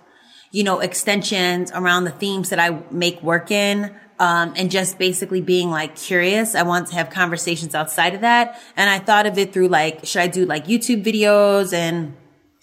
[0.51, 3.95] you know, extensions around the themes that I make work in.
[4.17, 6.55] Um, and just basically being like curious.
[6.55, 8.57] I want to have conversations outside of that.
[8.77, 12.15] And I thought of it through like, should I do like YouTube videos and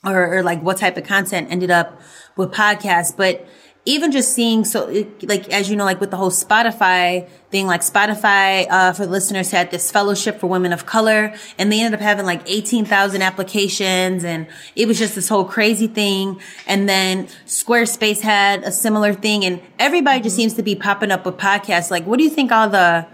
[0.05, 2.01] or, or like what type of content ended up
[2.37, 3.17] with podcasts.
[3.17, 3.47] But
[3.85, 4.87] even just seeing so
[5.23, 9.51] like as you know like with the whole spotify thing like spotify uh, for listeners
[9.51, 14.25] had this fellowship for women of color and they ended up having like 18000 applications
[14.25, 16.41] and it was just this whole crazy thing.
[16.67, 21.25] And then squarespace had a similar thing and everybody just seems to be popping up
[21.25, 21.91] with podcasts.
[21.91, 23.07] Like what do you think all the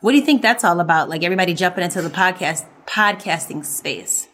[0.00, 1.08] what do you think that's all about?
[1.08, 4.28] Like everybody jumping into the podcast podcasting space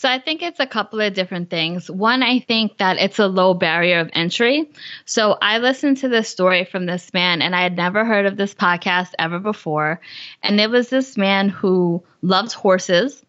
[0.00, 1.90] so I think it's a couple of different things.
[1.90, 4.70] One, I think that it's a low barrier of entry.
[5.04, 8.38] So I listened to this story from this man and I had never heard of
[8.38, 10.00] this podcast ever before.
[10.42, 13.22] And it was this man who loved horses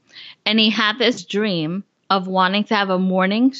[0.45, 3.53] and he had this dream of wanting to have a morning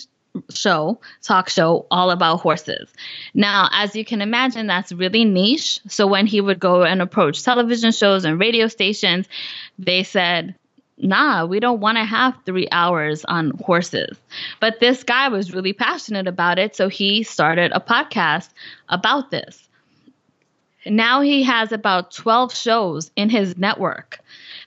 [0.50, 2.93] show, talk show all about horses.
[3.34, 5.82] Now, as you can imagine, that's really niche.
[5.89, 9.28] So when he would go and approach television shows and radio stations,
[9.78, 10.56] they said,
[11.02, 14.18] nah, we don't want to have three hours on horses.
[14.60, 16.76] But this guy was really passionate about it.
[16.76, 18.50] So he started a podcast
[18.90, 19.68] about this.
[20.86, 24.20] Now he has about 12 shows in his network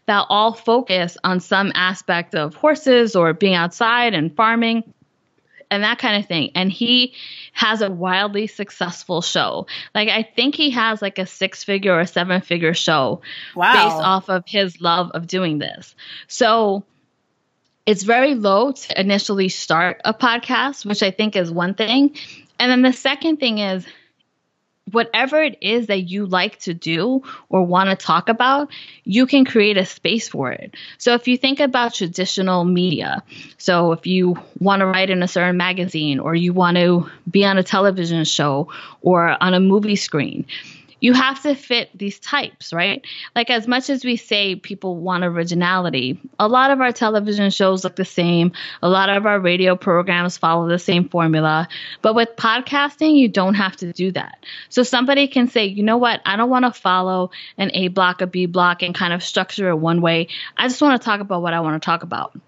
[0.07, 4.85] that all focus on some aspect of horses or being outside and farming
[5.71, 6.51] and that kind of thing.
[6.55, 7.15] And he
[7.55, 9.67] has a wildly successful show.
[9.95, 13.23] Like I think he has like a six figure or seven figure show
[13.55, 13.73] wow.
[13.73, 15.95] based off of his love of doing this.
[16.27, 16.85] So
[17.87, 22.17] it's very low to initially start a podcast, which I think is one thing.
[22.59, 23.87] And then the second thing is
[24.91, 28.71] whatever it is that you like to do or want to talk about,
[29.05, 30.75] you can create a space for it.
[30.99, 33.23] So if you think about traditional media,
[33.59, 37.45] so if you want to write in a certain magazine or you want to be
[37.45, 38.69] on a television show
[39.01, 40.47] or on a movie screen,
[41.01, 43.05] you have to fit these types, right?
[43.35, 47.85] Like, as much as we say people want originality, a lot of our television shows
[47.85, 48.53] look the same.
[48.83, 51.69] A lot of our radio programs follow the same formula.
[52.03, 54.45] But with podcasting, you don't have to do that.
[54.69, 56.21] So somebody can say, you know what?
[56.25, 59.69] I don't want to follow an A block, a B block, and kind of structure
[59.69, 60.29] it one way.
[60.57, 62.39] I just want to talk about what I want to talk about.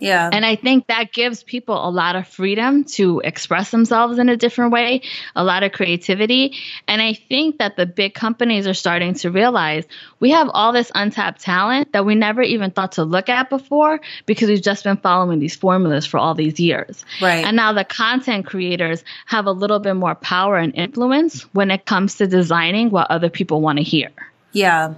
[0.00, 0.30] Yeah.
[0.32, 4.36] And I think that gives people a lot of freedom to express themselves in a
[4.36, 5.02] different way,
[5.36, 6.56] a lot of creativity.
[6.88, 9.84] And I think that the big companies are starting to realize
[10.18, 14.00] we have all this untapped talent that we never even thought to look at before
[14.24, 17.04] because we've just been following these formulas for all these years.
[17.20, 17.44] Right.
[17.44, 21.84] And now the content creators have a little bit more power and influence when it
[21.84, 24.10] comes to designing what other people want to hear.
[24.52, 24.94] Yeah.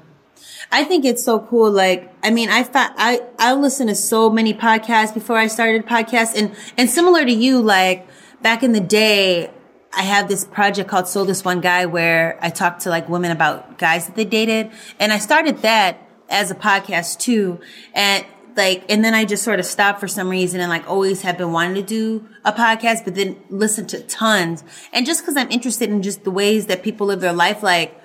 [0.70, 1.70] I think it's so cool.
[1.70, 5.86] Like, I mean, I fa- I, I listened to so many podcasts before I started
[5.86, 8.06] podcasts and, and similar to you, like
[8.42, 9.50] back in the day,
[9.94, 13.30] I have this project called So This One Guy where I talk to like women
[13.30, 14.70] about guys that they dated.
[14.98, 15.98] And I started that
[16.30, 17.60] as a podcast too.
[17.94, 18.24] And
[18.56, 21.38] like, and then I just sort of stopped for some reason and like always have
[21.38, 24.64] been wanting to do a podcast, but then listen to tons.
[24.92, 27.98] And just cause I'm interested in just the ways that people live their life, like,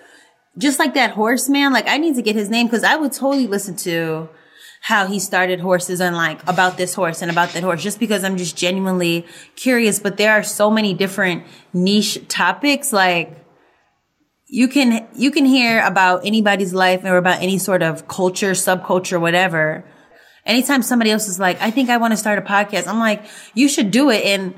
[0.57, 3.13] just like that horse man, like I need to get his name because I would
[3.13, 4.29] totally listen to
[4.81, 8.23] how he started horses and like about this horse and about that horse just because
[8.23, 9.99] I'm just genuinely curious.
[9.99, 11.43] But there are so many different
[11.73, 12.93] niche topics.
[12.93, 13.43] Like
[14.47, 19.19] you can, you can hear about anybody's life or about any sort of culture, subculture,
[19.19, 19.83] whatever.
[20.45, 23.25] Anytime somebody else is like, I think I want to start a podcast, I'm like,
[23.53, 24.23] you should do it.
[24.23, 24.55] And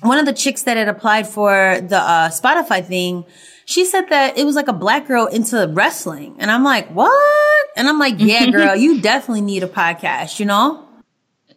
[0.00, 3.24] one of the chicks that had applied for the uh, Spotify thing,
[3.66, 6.36] she said that it was like a black girl into wrestling.
[6.38, 7.66] And I'm like, what?
[7.76, 10.84] And I'm like, yeah, girl, you definitely need a podcast, you know?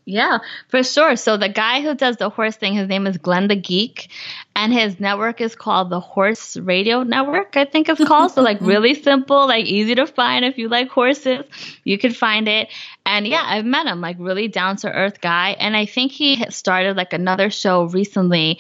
[0.10, 0.38] Yeah,
[0.70, 1.18] for sure.
[1.18, 4.10] So the guy who does the horse thing, his name is Glenn the Geek,
[4.56, 8.32] and his network is called the Horse Radio Network, I think it's called.
[8.32, 11.44] so like really simple, like easy to find if you like horses,
[11.84, 12.70] you can find it.
[13.06, 15.58] And yeah, I've met him, like really down to earth guy.
[15.60, 18.60] And I think he started like another show recently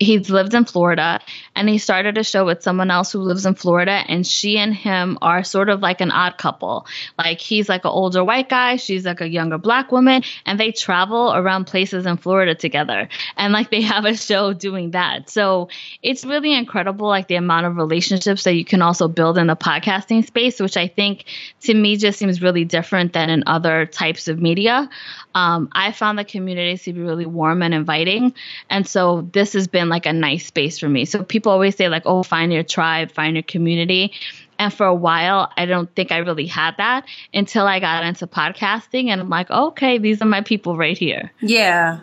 [0.00, 1.20] he's lived in Florida
[1.54, 4.74] and he started a show with someone else who lives in Florida and she and
[4.74, 6.86] him are sort of like an odd couple.
[7.16, 10.72] Like he's like an older white guy, she's like a younger black woman and they
[10.72, 13.08] travel around places in Florida together.
[13.36, 15.30] And like they have a show doing that.
[15.30, 15.68] So
[16.02, 19.56] it's really incredible like the amount of relationships that you can also build in the
[19.56, 21.24] podcasting space, which I think
[21.62, 24.88] to me just seems really different than in other types of media.
[25.34, 28.34] Um, I found the community to be really warm and inviting.
[28.70, 31.04] And so this has been like a nice space for me.
[31.04, 34.12] So people always say, like, oh, find your tribe, find your community.
[34.58, 38.26] And for a while, I don't think I really had that until I got into
[38.26, 39.08] podcasting.
[39.08, 41.32] And I'm like, okay, these are my people right here.
[41.40, 42.00] Yeah.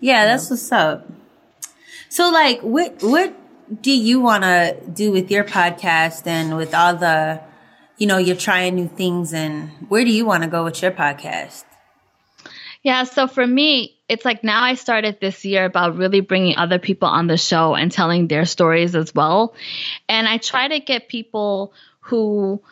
[0.00, 1.08] Yeah, that's what's up.
[2.08, 3.34] So, like, what, what
[3.82, 7.40] do you want to do with your podcast and with all the,
[7.98, 10.92] you know, you're trying new things and where do you want to go with your
[10.92, 11.64] podcast?
[12.82, 16.78] Yeah, so for me, it's like now I started this year about really bringing other
[16.78, 19.54] people on the show and telling their stories as well.
[20.08, 22.62] And I try to get people who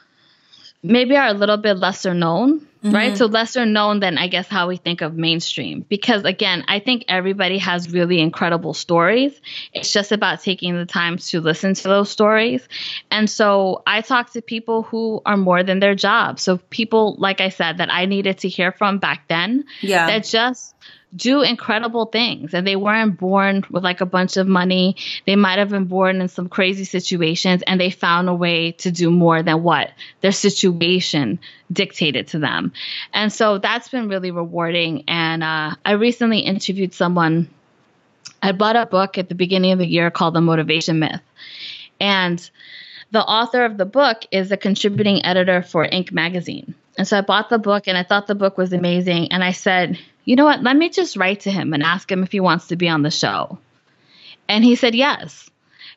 [0.82, 2.94] maybe are a little bit lesser known mm-hmm.
[2.94, 3.16] right?
[3.16, 5.84] So lesser known than I guess how we think of mainstream.
[5.88, 9.38] Because again, I think everybody has really incredible stories.
[9.72, 12.66] It's just about taking the time to listen to those stories.
[13.10, 16.38] And so I talk to people who are more than their job.
[16.38, 19.64] So people, like I said, that I needed to hear from back then.
[19.80, 20.06] Yeah.
[20.06, 20.73] That just
[21.14, 24.96] do incredible things and they weren't born with like a bunch of money.
[25.26, 28.90] They might have been born in some crazy situations and they found a way to
[28.90, 31.38] do more than what their situation
[31.72, 32.72] dictated to them.
[33.12, 35.04] And so that's been really rewarding.
[35.08, 37.48] And uh, I recently interviewed someone.
[38.42, 41.22] I bought a book at the beginning of the year called The Motivation Myth.
[42.00, 42.50] And
[43.10, 46.12] the author of the book is a contributing editor for Inc.
[46.12, 46.74] magazine.
[46.98, 49.32] And so I bought the book and I thought the book was amazing.
[49.32, 50.62] And I said, you know what?
[50.62, 53.02] Let me just write to him and ask him if he wants to be on
[53.02, 53.58] the show.
[54.48, 55.50] And he said yes.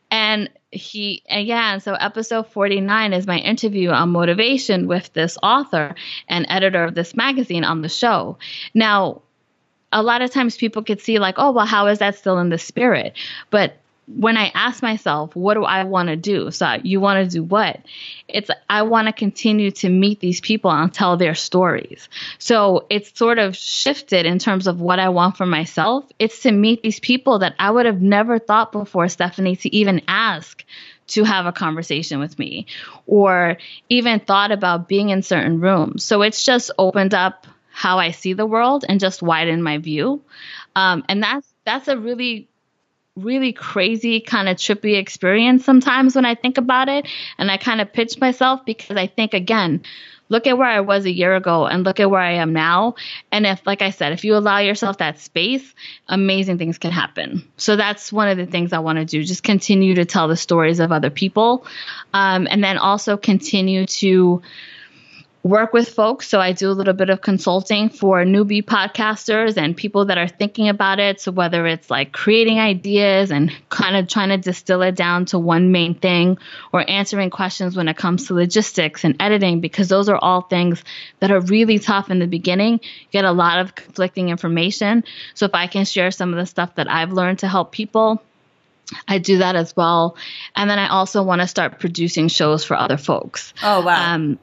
[0.09, 5.95] And he, again, so episode 49 is my interview on motivation with this author
[6.27, 8.37] and editor of this magazine on the show.
[8.73, 9.21] Now,
[9.91, 12.49] a lot of times people could see, like, oh, well, how is that still in
[12.49, 13.13] the spirit?
[13.49, 13.77] But
[14.07, 16.49] when I ask myself, what do I want to do?
[16.51, 17.81] So you want to do what?
[18.27, 22.07] It's I want to continue to meet these people and tell their stories.
[22.37, 26.05] So it's sort of shifted in terms of what I want for myself.
[26.19, 30.01] It's to meet these people that I would have never thought before, Stephanie, to even
[30.07, 30.63] ask
[31.07, 32.65] to have a conversation with me
[33.07, 33.57] or
[33.89, 36.03] even thought about being in certain rooms.
[36.03, 40.21] So it's just opened up how I see the world and just widened my view.
[40.75, 42.47] Um, and that's that's a really
[43.17, 47.07] really crazy kind of trippy experience sometimes when I think about it.
[47.37, 49.83] And I kind of pitch myself because I think, again,
[50.29, 52.95] look at where I was a year ago and look at where I am now.
[53.31, 55.73] And if, like I said, if you allow yourself that space,
[56.07, 57.47] amazing things can happen.
[57.57, 59.23] So that's one of the things I want to do.
[59.23, 61.65] Just continue to tell the stories of other people.
[62.13, 64.41] Um, and then also continue to
[65.47, 66.27] work with folks.
[66.27, 70.27] So I do a little bit of consulting for newbie podcasters and people that are
[70.27, 71.21] thinking about it.
[71.21, 75.39] So whether it's like creating ideas and kind of trying to distill it down to
[75.39, 76.37] one main thing
[76.71, 80.83] or answering questions when it comes to logistics and editing, because those are all things
[81.19, 82.73] that are really tough in the beginning.
[82.73, 85.03] You get a lot of conflicting information.
[85.33, 88.21] So if I can share some of the stuff that I've learned to help people,
[89.07, 90.15] I do that as well.
[90.55, 93.53] And then I also want to start producing shows for other folks.
[93.61, 94.15] Oh, wow.
[94.15, 94.39] Um,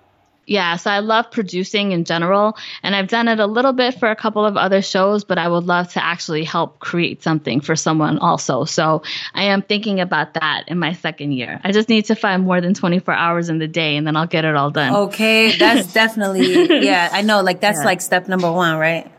[0.47, 4.11] yeah, so I love producing in general, and I've done it a little bit for
[4.11, 7.77] a couple of other shows, but I would love to actually help create something for
[7.77, 8.65] someone also.
[8.65, 9.03] So
[9.33, 11.61] I am thinking about that in my second year.
[11.65, 14.27] I just need to find more than 24 hours in the day, and then I'll
[14.27, 14.95] get it all done.
[14.95, 17.85] Okay, that's definitely, yeah, I know, like that's yeah.
[17.85, 19.11] like step number one, right?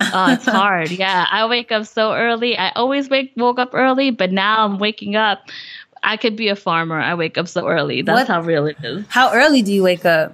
[0.00, 0.90] oh, it's hard.
[1.00, 2.58] Yeah, I wake up so early.
[2.58, 5.48] I always wake woke up early, but now I'm waking up
[6.02, 6.98] I could be a farmer.
[6.98, 8.02] I wake up so early.
[8.02, 8.28] That's what?
[8.28, 9.04] how real it is.
[9.08, 10.32] How early do you wake up?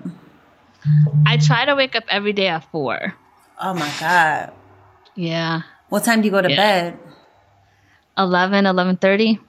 [1.26, 3.14] I try to wake up every day at four.
[3.60, 4.52] Oh my God.
[5.14, 5.62] Yeah.
[5.88, 6.56] What time do you go to yeah.
[6.56, 6.98] bed?
[8.18, 9.40] 11, 11.30.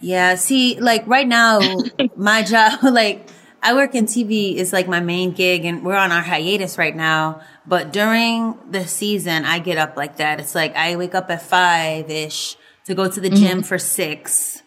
[0.00, 0.34] Yeah.
[0.36, 1.60] See, like right now,
[2.16, 3.28] my job, like
[3.62, 6.96] I work in TV is like my main gig and we're on our hiatus right
[6.96, 7.42] now.
[7.66, 10.40] But during the season, I get up like that.
[10.40, 12.56] It's like I wake up at five ish
[12.90, 13.60] to go to the gym mm-hmm.
[13.60, 14.62] for six.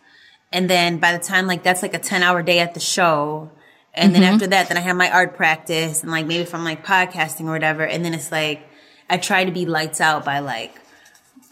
[0.51, 3.51] And then by the time like that's like a 10 hour day at the show.
[3.93, 4.21] And mm-hmm.
[4.21, 7.45] then after that, then I have my art practice and like maybe from like podcasting
[7.47, 7.85] or whatever.
[7.85, 8.61] And then it's like,
[9.09, 10.73] I try to be lights out by like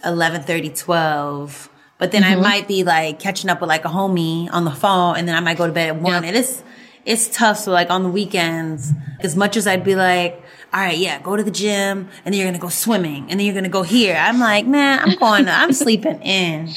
[0.06, 1.70] 11, 30, 12.
[1.98, 2.40] But then mm-hmm.
[2.40, 5.36] I might be like catching up with like a homie on the phone and then
[5.36, 6.14] I might go to bed at one.
[6.14, 6.24] Yep.
[6.24, 6.64] And it's,
[7.04, 7.58] it's tough.
[7.58, 10.42] So like on the weekends, as much as I'd be like,
[10.74, 13.38] all right, yeah, go to the gym and then you're going to go swimming and
[13.38, 14.16] then you're going to go here.
[14.16, 16.70] I'm like, man, I'm going, to, I'm sleeping in.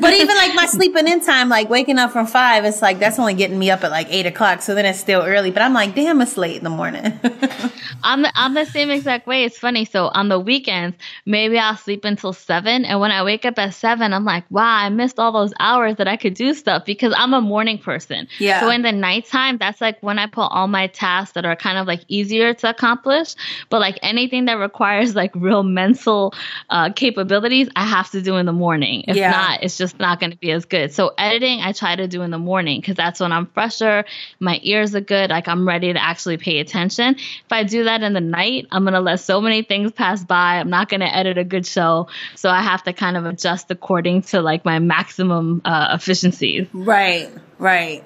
[0.00, 3.18] But even like my sleeping in time, like waking up from five, it's like, that's
[3.18, 4.62] only getting me up at like eight o'clock.
[4.62, 7.18] So then it's still early, but I'm like, damn, it's late in the morning.
[8.04, 9.44] I'm the, I'm the same exact way.
[9.44, 9.84] It's funny.
[9.84, 12.84] So on the weekends, maybe I'll sleep until seven.
[12.84, 15.96] And when I wake up at seven, I'm like, wow, I missed all those hours
[15.96, 18.28] that I could do stuff because I'm a morning person.
[18.38, 18.60] Yeah.
[18.60, 21.78] So in the nighttime, that's like when I put all my tasks that are kind
[21.78, 23.23] of like easier to accomplish
[23.70, 26.34] but like anything that requires like real mental
[26.70, 29.04] uh, capabilities, I have to do in the morning.
[29.08, 29.30] If yeah.
[29.30, 30.92] not, it's just not going to be as good.
[30.92, 34.04] So editing, I try to do in the morning because that's when I'm fresher.
[34.40, 35.30] My ears are good.
[35.30, 37.14] Like I'm ready to actually pay attention.
[37.16, 40.24] If I do that in the night, I'm going to let so many things pass
[40.24, 40.56] by.
[40.56, 42.08] I'm not going to edit a good show.
[42.34, 46.66] So I have to kind of adjust according to like my maximum uh, efficiencies.
[46.72, 48.04] Right, right.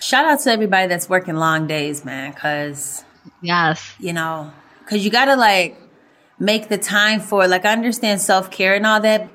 [0.00, 3.04] Shout out to everybody that's working long days, man, because
[3.42, 3.94] Yes.
[3.98, 4.52] You know,
[4.86, 5.80] cause you gotta like
[6.38, 9.28] make the time for like, I understand self care and all that.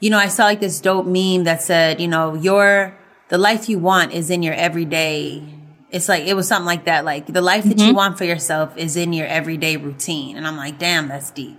[0.00, 2.96] You know, I saw like this dope meme that said, you know, your,
[3.28, 5.42] the life you want is in your everyday.
[5.90, 7.04] It's like, it was something like that.
[7.04, 7.88] Like the life that mm-hmm.
[7.88, 10.36] you want for yourself is in your everyday routine.
[10.36, 11.58] And I'm like, damn, that's deep.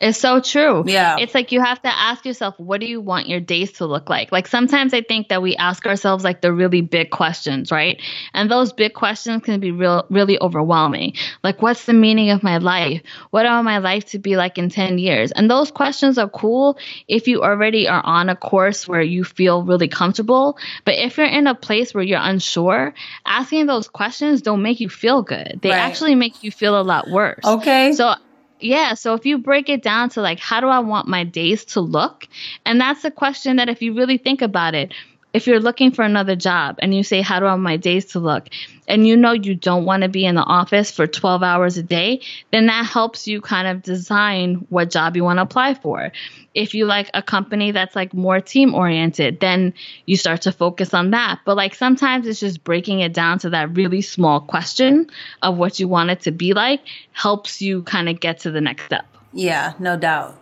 [0.00, 0.84] It's so true.
[0.86, 1.16] Yeah.
[1.18, 4.08] It's like you have to ask yourself, what do you want your days to look
[4.08, 4.30] like?
[4.30, 8.00] Like sometimes I think that we ask ourselves like the really big questions, right?
[8.32, 11.14] And those big questions can be real, really overwhelming.
[11.42, 13.02] Like, what's the meaning of my life?
[13.30, 15.32] What do I want my life to be like in 10 years?
[15.32, 19.64] And those questions are cool if you already are on a course where you feel
[19.64, 20.58] really comfortable.
[20.84, 22.94] But if you're in a place where you're unsure,
[23.26, 25.58] asking those questions don't make you feel good.
[25.62, 25.78] They right.
[25.78, 27.44] actually make you feel a lot worse.
[27.44, 27.92] Okay.
[27.92, 28.14] So
[28.60, 28.94] yeah.
[28.94, 31.80] So if you break it down to like, how do I want my days to
[31.80, 32.28] look?
[32.64, 34.92] And that's a question that if you really think about it,
[35.38, 38.06] if you're looking for another job and you say, How do I want my days
[38.12, 38.48] to look?
[38.88, 41.82] and you know you don't want to be in the office for 12 hours a
[41.82, 46.10] day, then that helps you kind of design what job you want to apply for.
[46.54, 49.74] If you like a company that's like more team oriented, then
[50.06, 51.40] you start to focus on that.
[51.44, 55.08] But like sometimes it's just breaking it down to that really small question
[55.42, 56.80] of what you want it to be like
[57.12, 59.06] helps you kind of get to the next step.
[59.32, 60.36] Yeah, no doubt.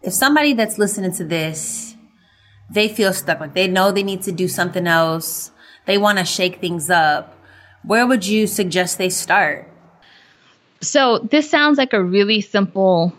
[0.00, 1.91] If somebody that's listening to this
[2.72, 5.50] they feel stuck, like they know they need to do something else,
[5.86, 7.36] they want to shake things up,
[7.82, 9.68] where would you suggest they start?
[10.80, 13.12] So, this sounds like a really simple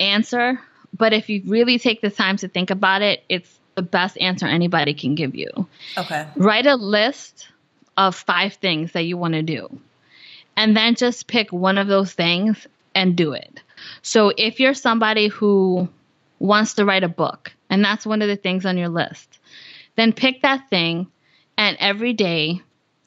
[0.00, 0.60] answer,
[0.92, 4.46] but if you really take the time to think about it, it's the best answer
[4.46, 5.50] anybody can give you.
[5.96, 6.26] Okay.
[6.36, 7.48] Write a list
[7.96, 9.78] of five things that you want to do,
[10.56, 13.60] and then just pick one of those things and do it.
[14.02, 15.88] So, if you're somebody who
[16.38, 19.40] wants to write a book, and that's one of the things on your list,
[19.96, 21.08] then pick that thing
[21.58, 22.62] and every day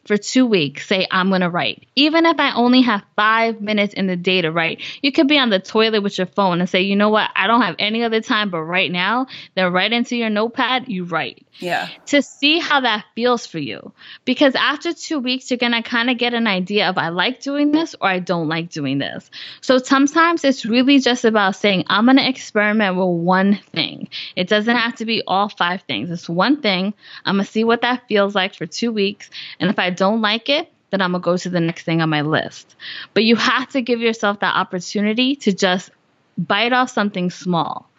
[0.08, 1.86] for two weeks say i'm going to write.
[1.96, 5.38] Even if i only have five minutes in the day to write you could be
[5.38, 7.30] on the toilet with your phone and say you know what?
[7.36, 11.04] I don't have any other time but right now then write into your notepad you
[11.04, 11.46] write.
[11.60, 11.90] Yeah.
[12.08, 13.92] To see how that feels for you.
[14.26, 17.42] Because after two weeks you're going to kind of get an idea of i like
[17.42, 19.30] doing this or i don't like doing this.
[19.62, 24.10] So sometimes it's really just about saying i'm going to experiment with one thing.
[24.36, 26.10] It doesn't have to be all five things.
[26.12, 26.94] It's one thing.
[27.26, 29.30] I'm going to see what that feels like for two weeks.
[29.60, 32.02] And if i don't like it, then I'm going to go to the next thing
[32.02, 32.76] on my list.
[33.14, 35.90] But you have to give yourself that opportunity to just
[36.38, 37.90] bite off something small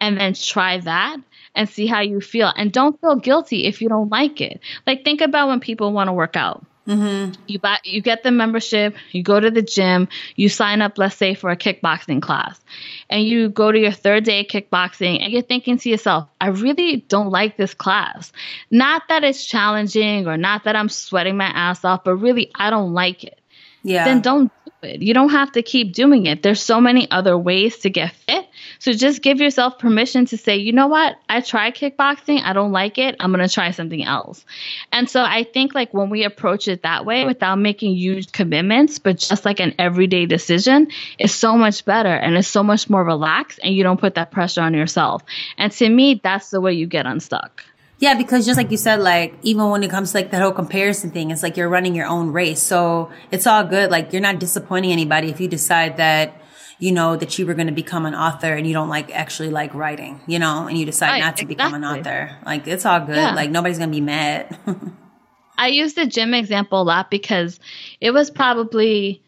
[0.00, 1.18] and then try that
[1.54, 2.52] and see how you feel.
[2.56, 4.60] And don't feel guilty if you don't like it.
[4.86, 6.64] Like, think about when people want to work out.
[6.86, 7.40] Mm-hmm.
[7.46, 11.16] You buy, you get the membership, you go to the gym, you sign up, let's
[11.16, 12.60] say, for a kickboxing class,
[13.08, 16.48] and you go to your third day of kickboxing, and you're thinking to yourself, I
[16.48, 18.32] really don't like this class.
[18.70, 22.70] Not that it's challenging or not that I'm sweating my ass off, but really, I
[22.70, 23.38] don't like it.
[23.84, 24.04] Yeah.
[24.04, 25.02] Then don't do it.
[25.02, 26.42] You don't have to keep doing it.
[26.42, 28.46] There's so many other ways to get fit
[28.78, 31.16] so just give yourself permission to say, you know what?
[31.28, 32.42] I tried kickboxing.
[32.42, 33.16] I don't like it.
[33.20, 34.44] I'm going to try something else.
[34.90, 38.98] And so I think like when we approach it that way without making huge commitments,
[38.98, 43.04] but just like an everyday decision is so much better and it's so much more
[43.04, 45.22] relaxed and you don't put that pressure on yourself.
[45.56, 47.64] And to me, that's the way you get unstuck.
[48.02, 50.50] Yeah, because just like you said, like even when it comes to like that whole
[50.50, 52.60] comparison thing, it's like you're running your own race.
[52.60, 53.92] So it's all good.
[53.92, 56.42] Like you're not disappointing anybody if you decide that
[56.80, 59.50] you know that you were going to become an author and you don't like actually
[59.50, 61.54] like writing, you know, and you decide right, not to exactly.
[61.54, 62.36] become an author.
[62.44, 63.14] Like it's all good.
[63.14, 63.36] Yeah.
[63.36, 64.58] Like nobody's going to be mad.
[65.56, 67.60] I use the gym example a lot because
[68.00, 69.22] it was probably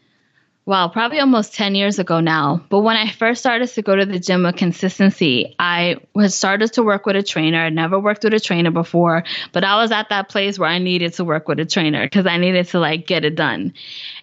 [0.65, 2.63] well, probably almost 10 years ago now.
[2.69, 6.73] But when I first started to go to the gym with consistency, I was started
[6.73, 7.65] to work with a trainer.
[7.65, 10.79] I'd never worked with a trainer before, but I was at that place where I
[10.79, 13.73] needed to work with a trainer because I needed to like get it done.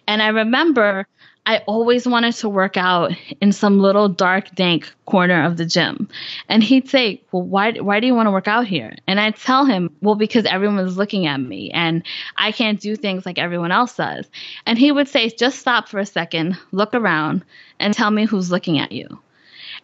[0.08, 1.06] And I remember
[1.44, 6.08] I always wanted to work out in some little dark, dank corner of the gym.
[6.48, 8.94] And he'd say, Well, why, why do you want to work out here?
[9.08, 12.04] And I'd tell him, Well, because everyone's looking at me and
[12.36, 14.30] I can't do things like everyone else does.
[14.66, 17.44] And he would say, Just stop for a second, look around,
[17.80, 19.18] and tell me who's looking at you.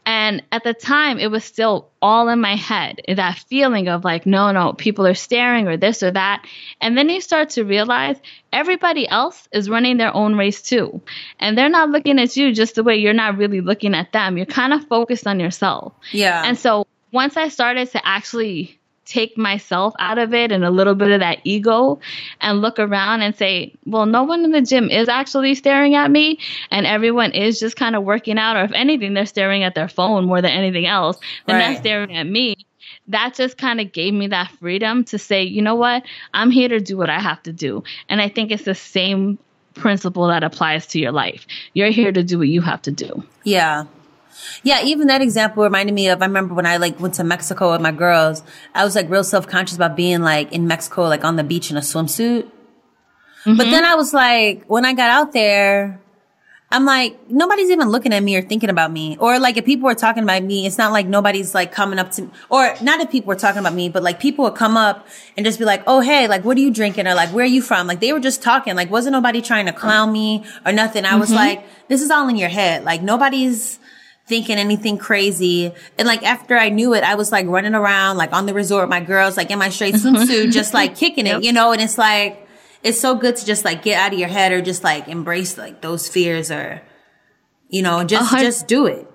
[0.08, 4.24] And at the time, it was still all in my head, that feeling of like,
[4.24, 6.46] no, no, people are staring or this or that.
[6.80, 8.16] And then you start to realize
[8.50, 11.02] everybody else is running their own race too.
[11.38, 14.38] And they're not looking at you just the way you're not really looking at them.
[14.38, 15.92] You're kind of focused on yourself.
[16.10, 16.42] Yeah.
[16.42, 18.77] And so once I started to actually
[19.08, 21.98] take myself out of it and a little bit of that ego
[22.40, 26.10] and look around and say, well, no one in the gym is actually staring at
[26.10, 26.38] me
[26.70, 29.88] and everyone is just kind of working out, or if anything, they're staring at their
[29.88, 31.58] phone more than anything else, right.
[31.58, 32.54] they're staring at me.
[33.08, 36.02] That just kind of gave me that freedom to say, you know what,
[36.34, 37.82] I'm here to do what I have to do.
[38.08, 39.38] And I think it's the same
[39.74, 41.46] principle that applies to your life.
[41.72, 43.24] You're here to do what you have to do.
[43.44, 43.84] Yeah.
[44.62, 47.72] Yeah, even that example reminded me of I remember when I like went to Mexico
[47.72, 48.42] with my girls.
[48.74, 51.70] I was like real self conscious about being like in Mexico, like on the beach
[51.70, 52.44] in a swimsuit.
[53.44, 53.56] Mm-hmm.
[53.56, 56.00] But then I was like, when I got out there,
[56.70, 59.16] I'm like, nobody's even looking at me or thinking about me.
[59.18, 62.10] Or like if people are talking about me, it's not like nobody's like coming up
[62.12, 62.30] to me.
[62.50, 65.46] Or not if people were talking about me, but like people would come up and
[65.46, 67.06] just be like, oh, hey, like, what are you drinking?
[67.06, 67.86] Or like, where are you from?
[67.86, 68.76] Like they were just talking.
[68.76, 71.06] Like wasn't nobody trying to clown me or nothing.
[71.06, 71.38] I was mm-hmm.
[71.38, 72.84] like, this is all in your head.
[72.84, 73.78] Like nobody's,
[74.28, 75.72] thinking anything crazy.
[75.98, 78.88] And like after I knew it, I was like running around like on the resort,
[78.88, 80.16] my girls like in my straight mm-hmm.
[80.16, 82.46] swimsuit, just like kicking it, you know, and it's like,
[82.82, 85.58] it's so good to just like get out of your head or just like embrace
[85.58, 86.82] like those fears or,
[87.68, 89.10] you know, just, just do it.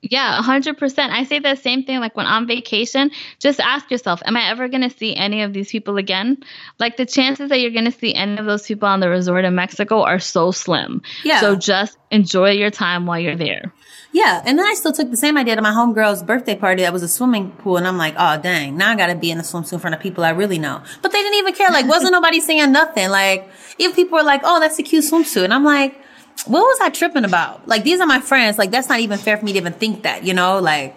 [0.00, 1.10] Yeah, 100%.
[1.10, 4.68] I say the same thing like when on vacation, just ask yourself, am I ever
[4.68, 6.38] going to see any of these people again?
[6.78, 9.44] Like the chances that you're going to see any of those people on the resort
[9.44, 11.02] in Mexico are so slim.
[11.24, 11.40] Yeah.
[11.40, 13.72] So just enjoy your time while you're there.
[14.12, 14.40] Yeah.
[14.46, 17.02] And then I still took the same idea to my homegirl's birthday party that was
[17.02, 17.76] a swimming pool.
[17.76, 19.94] And I'm like, oh, dang, now I got to be in a swimsuit in front
[19.94, 20.80] of people I really know.
[21.02, 21.70] But they didn't even care.
[21.70, 23.10] Like, wasn't nobody saying nothing.
[23.10, 25.44] Like, even people were like, oh, that's a cute swimsuit.
[25.44, 26.00] And I'm like,
[26.46, 27.66] what was I tripping about?
[27.66, 28.58] Like, these are my friends.
[28.58, 30.58] Like, that's not even fair for me to even think that, you know?
[30.58, 30.96] Like,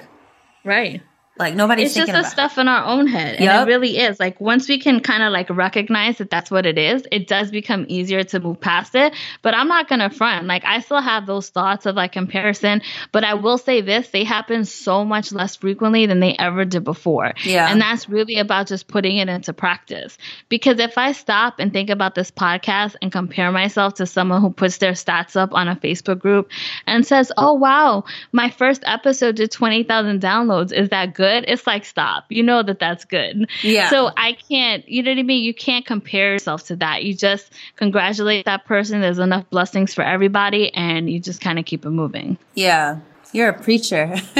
[0.63, 1.01] right.
[1.41, 3.67] Like nobody's it's just the stuff in our own head and Yup.
[3.67, 4.19] it really is.
[4.19, 7.51] Like once we can kind of like recognize that that's what it is it does
[7.51, 9.13] become easier to move past it.
[9.41, 10.47] But i'm not gonna front.
[10.47, 12.81] Like i still have those thoughts of like comparison
[13.11, 16.83] but i will say this they happen so much less frequently than they ever did
[16.83, 17.33] before.
[17.43, 17.69] Yeah.
[17.69, 20.17] and that's really about just putting it into practice.
[20.49, 24.51] Because if i stop and think about this podcast and compare myself to someone who
[24.51, 26.49] puts their stats up on a facebook group
[26.85, 30.71] and says oh wow my first episode did 20000 downloads.
[30.71, 33.89] Is that good it's like stop you know that that's good Yeah.
[33.89, 37.13] so i can't you know what i mean you can't compare yourself to that you
[37.13, 41.85] just congratulate that person there's enough blessings for everybody and you just kind of keep
[41.85, 42.99] it moving yeah.
[43.33, 44.13] You're a preacher.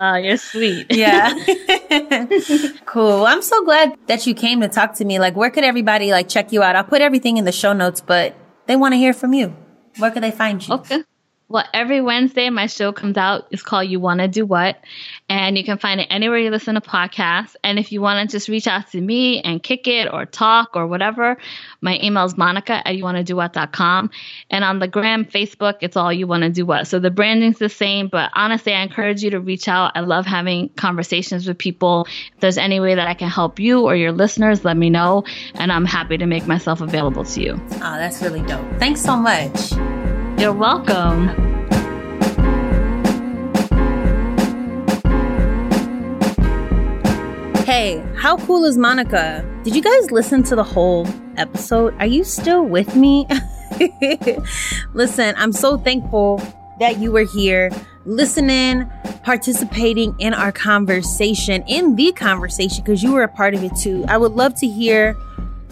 [0.00, 1.34] oh you're sweet yeah.
[2.86, 3.26] cool.
[3.26, 5.18] I'm so glad that you came to talk to me.
[5.18, 6.76] Like, where could everybody like check you out?
[6.76, 8.36] I'll put everything in the show notes, but
[8.66, 9.56] they want to hear from you.
[9.98, 10.74] Where could they find you?
[10.74, 11.02] Okay.
[11.48, 13.46] Well, every Wednesday, my show comes out.
[13.52, 14.80] It's called You Wanna Do What?
[15.28, 17.54] And you can find it anywhere you listen to podcasts.
[17.62, 20.70] And if you want to just reach out to me and kick it or talk
[20.74, 21.36] or whatever,
[21.80, 24.10] my email is monica at youwantadowhat.com.
[24.50, 26.88] And on the gram, Facebook, it's all You Wanna Do What.
[26.88, 29.92] So the branding's the same, but honestly, I encourage you to reach out.
[29.94, 32.08] I love having conversations with people.
[32.34, 35.22] If there's any way that I can help you or your listeners, let me know.
[35.54, 37.52] And I'm happy to make myself available to you.
[37.74, 38.66] Oh, that's really dope.
[38.80, 40.05] Thanks so much.
[40.38, 41.28] You're welcome.
[47.64, 49.44] Hey, how cool is Monica?
[49.64, 51.08] Did you guys listen to the whole
[51.38, 51.94] episode?
[51.98, 53.26] Are you still with me?
[54.92, 56.42] Listen, I'm so thankful
[56.80, 57.70] that you were here
[58.04, 58.90] listening,
[59.24, 64.04] participating in our conversation, in the conversation, because you were a part of it too.
[64.06, 65.16] I would love to hear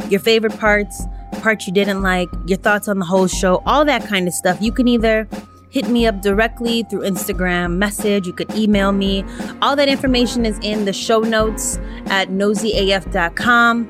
[0.09, 1.05] your favorite parts,
[1.35, 4.61] parts you didn't like, your thoughts on the whole show, all that kind of stuff.
[4.61, 5.29] You can either
[5.71, 8.27] hit me up directly through Instagram message.
[8.27, 9.25] You could email me.
[9.61, 13.89] All that information is in the show notes at nosyaf.com.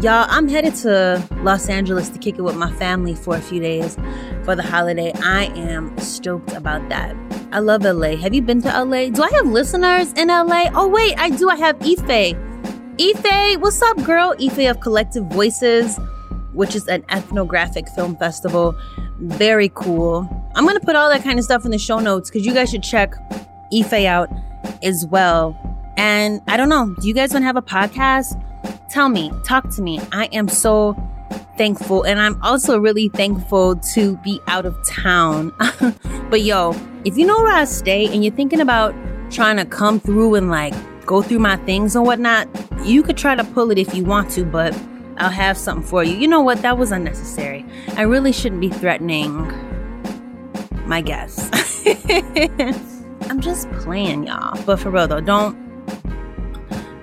[0.00, 3.60] Y'all, I'm headed to Los Angeles to kick it with my family for a few
[3.60, 3.96] days
[4.42, 5.12] for the holiday.
[5.22, 7.14] I am stoked about that.
[7.52, 8.16] I love LA.
[8.16, 9.10] Have you been to LA?
[9.10, 10.70] Do I have listeners in LA?
[10.74, 11.50] Oh, wait, I do.
[11.50, 12.51] I have Ife.
[13.02, 14.32] Ife, what's up, girl?
[14.40, 15.98] Ife of Collective Voices,
[16.52, 18.78] which is an ethnographic film festival.
[19.18, 20.28] Very cool.
[20.54, 22.54] I'm going to put all that kind of stuff in the show notes because you
[22.54, 23.16] guys should check
[23.74, 24.30] Ife out
[24.84, 25.58] as well.
[25.96, 28.40] And I don't know, do you guys want to have a podcast?
[28.88, 29.98] Tell me, talk to me.
[30.12, 30.94] I am so
[31.58, 32.04] thankful.
[32.04, 35.52] And I'm also really thankful to be out of town.
[36.30, 36.72] but yo,
[37.04, 38.94] if you know where I stay and you're thinking about
[39.28, 40.74] trying to come through and like
[41.06, 42.48] go through my things and whatnot,
[42.84, 44.76] you could try to pull it if you want to, but
[45.18, 46.16] I'll have something for you.
[46.16, 46.62] You know what?
[46.62, 47.64] That was unnecessary.
[47.96, 49.46] I really shouldn't be threatening
[50.86, 51.50] my guests.
[53.30, 54.60] I'm just playing, y'all.
[54.64, 55.56] But for real though, don't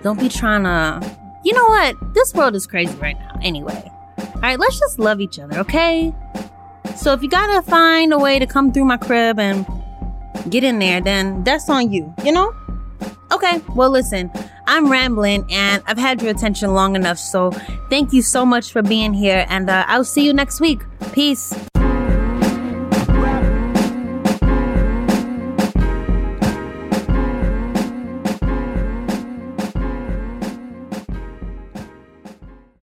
[0.03, 1.17] don't be trying to.
[1.43, 1.95] You know what?
[2.13, 3.39] This world is crazy right now.
[3.41, 6.13] Anyway, all right, let's just love each other, okay?
[6.95, 9.65] So if you gotta find a way to come through my crib and
[10.49, 12.13] get in there, then that's on you.
[12.23, 12.53] You know?
[13.31, 13.61] Okay.
[13.75, 14.31] Well, listen.
[14.67, 17.17] I'm rambling and I've had your attention long enough.
[17.17, 17.51] So
[17.89, 20.81] thank you so much for being here, and uh, I'll see you next week.
[21.11, 21.53] Peace.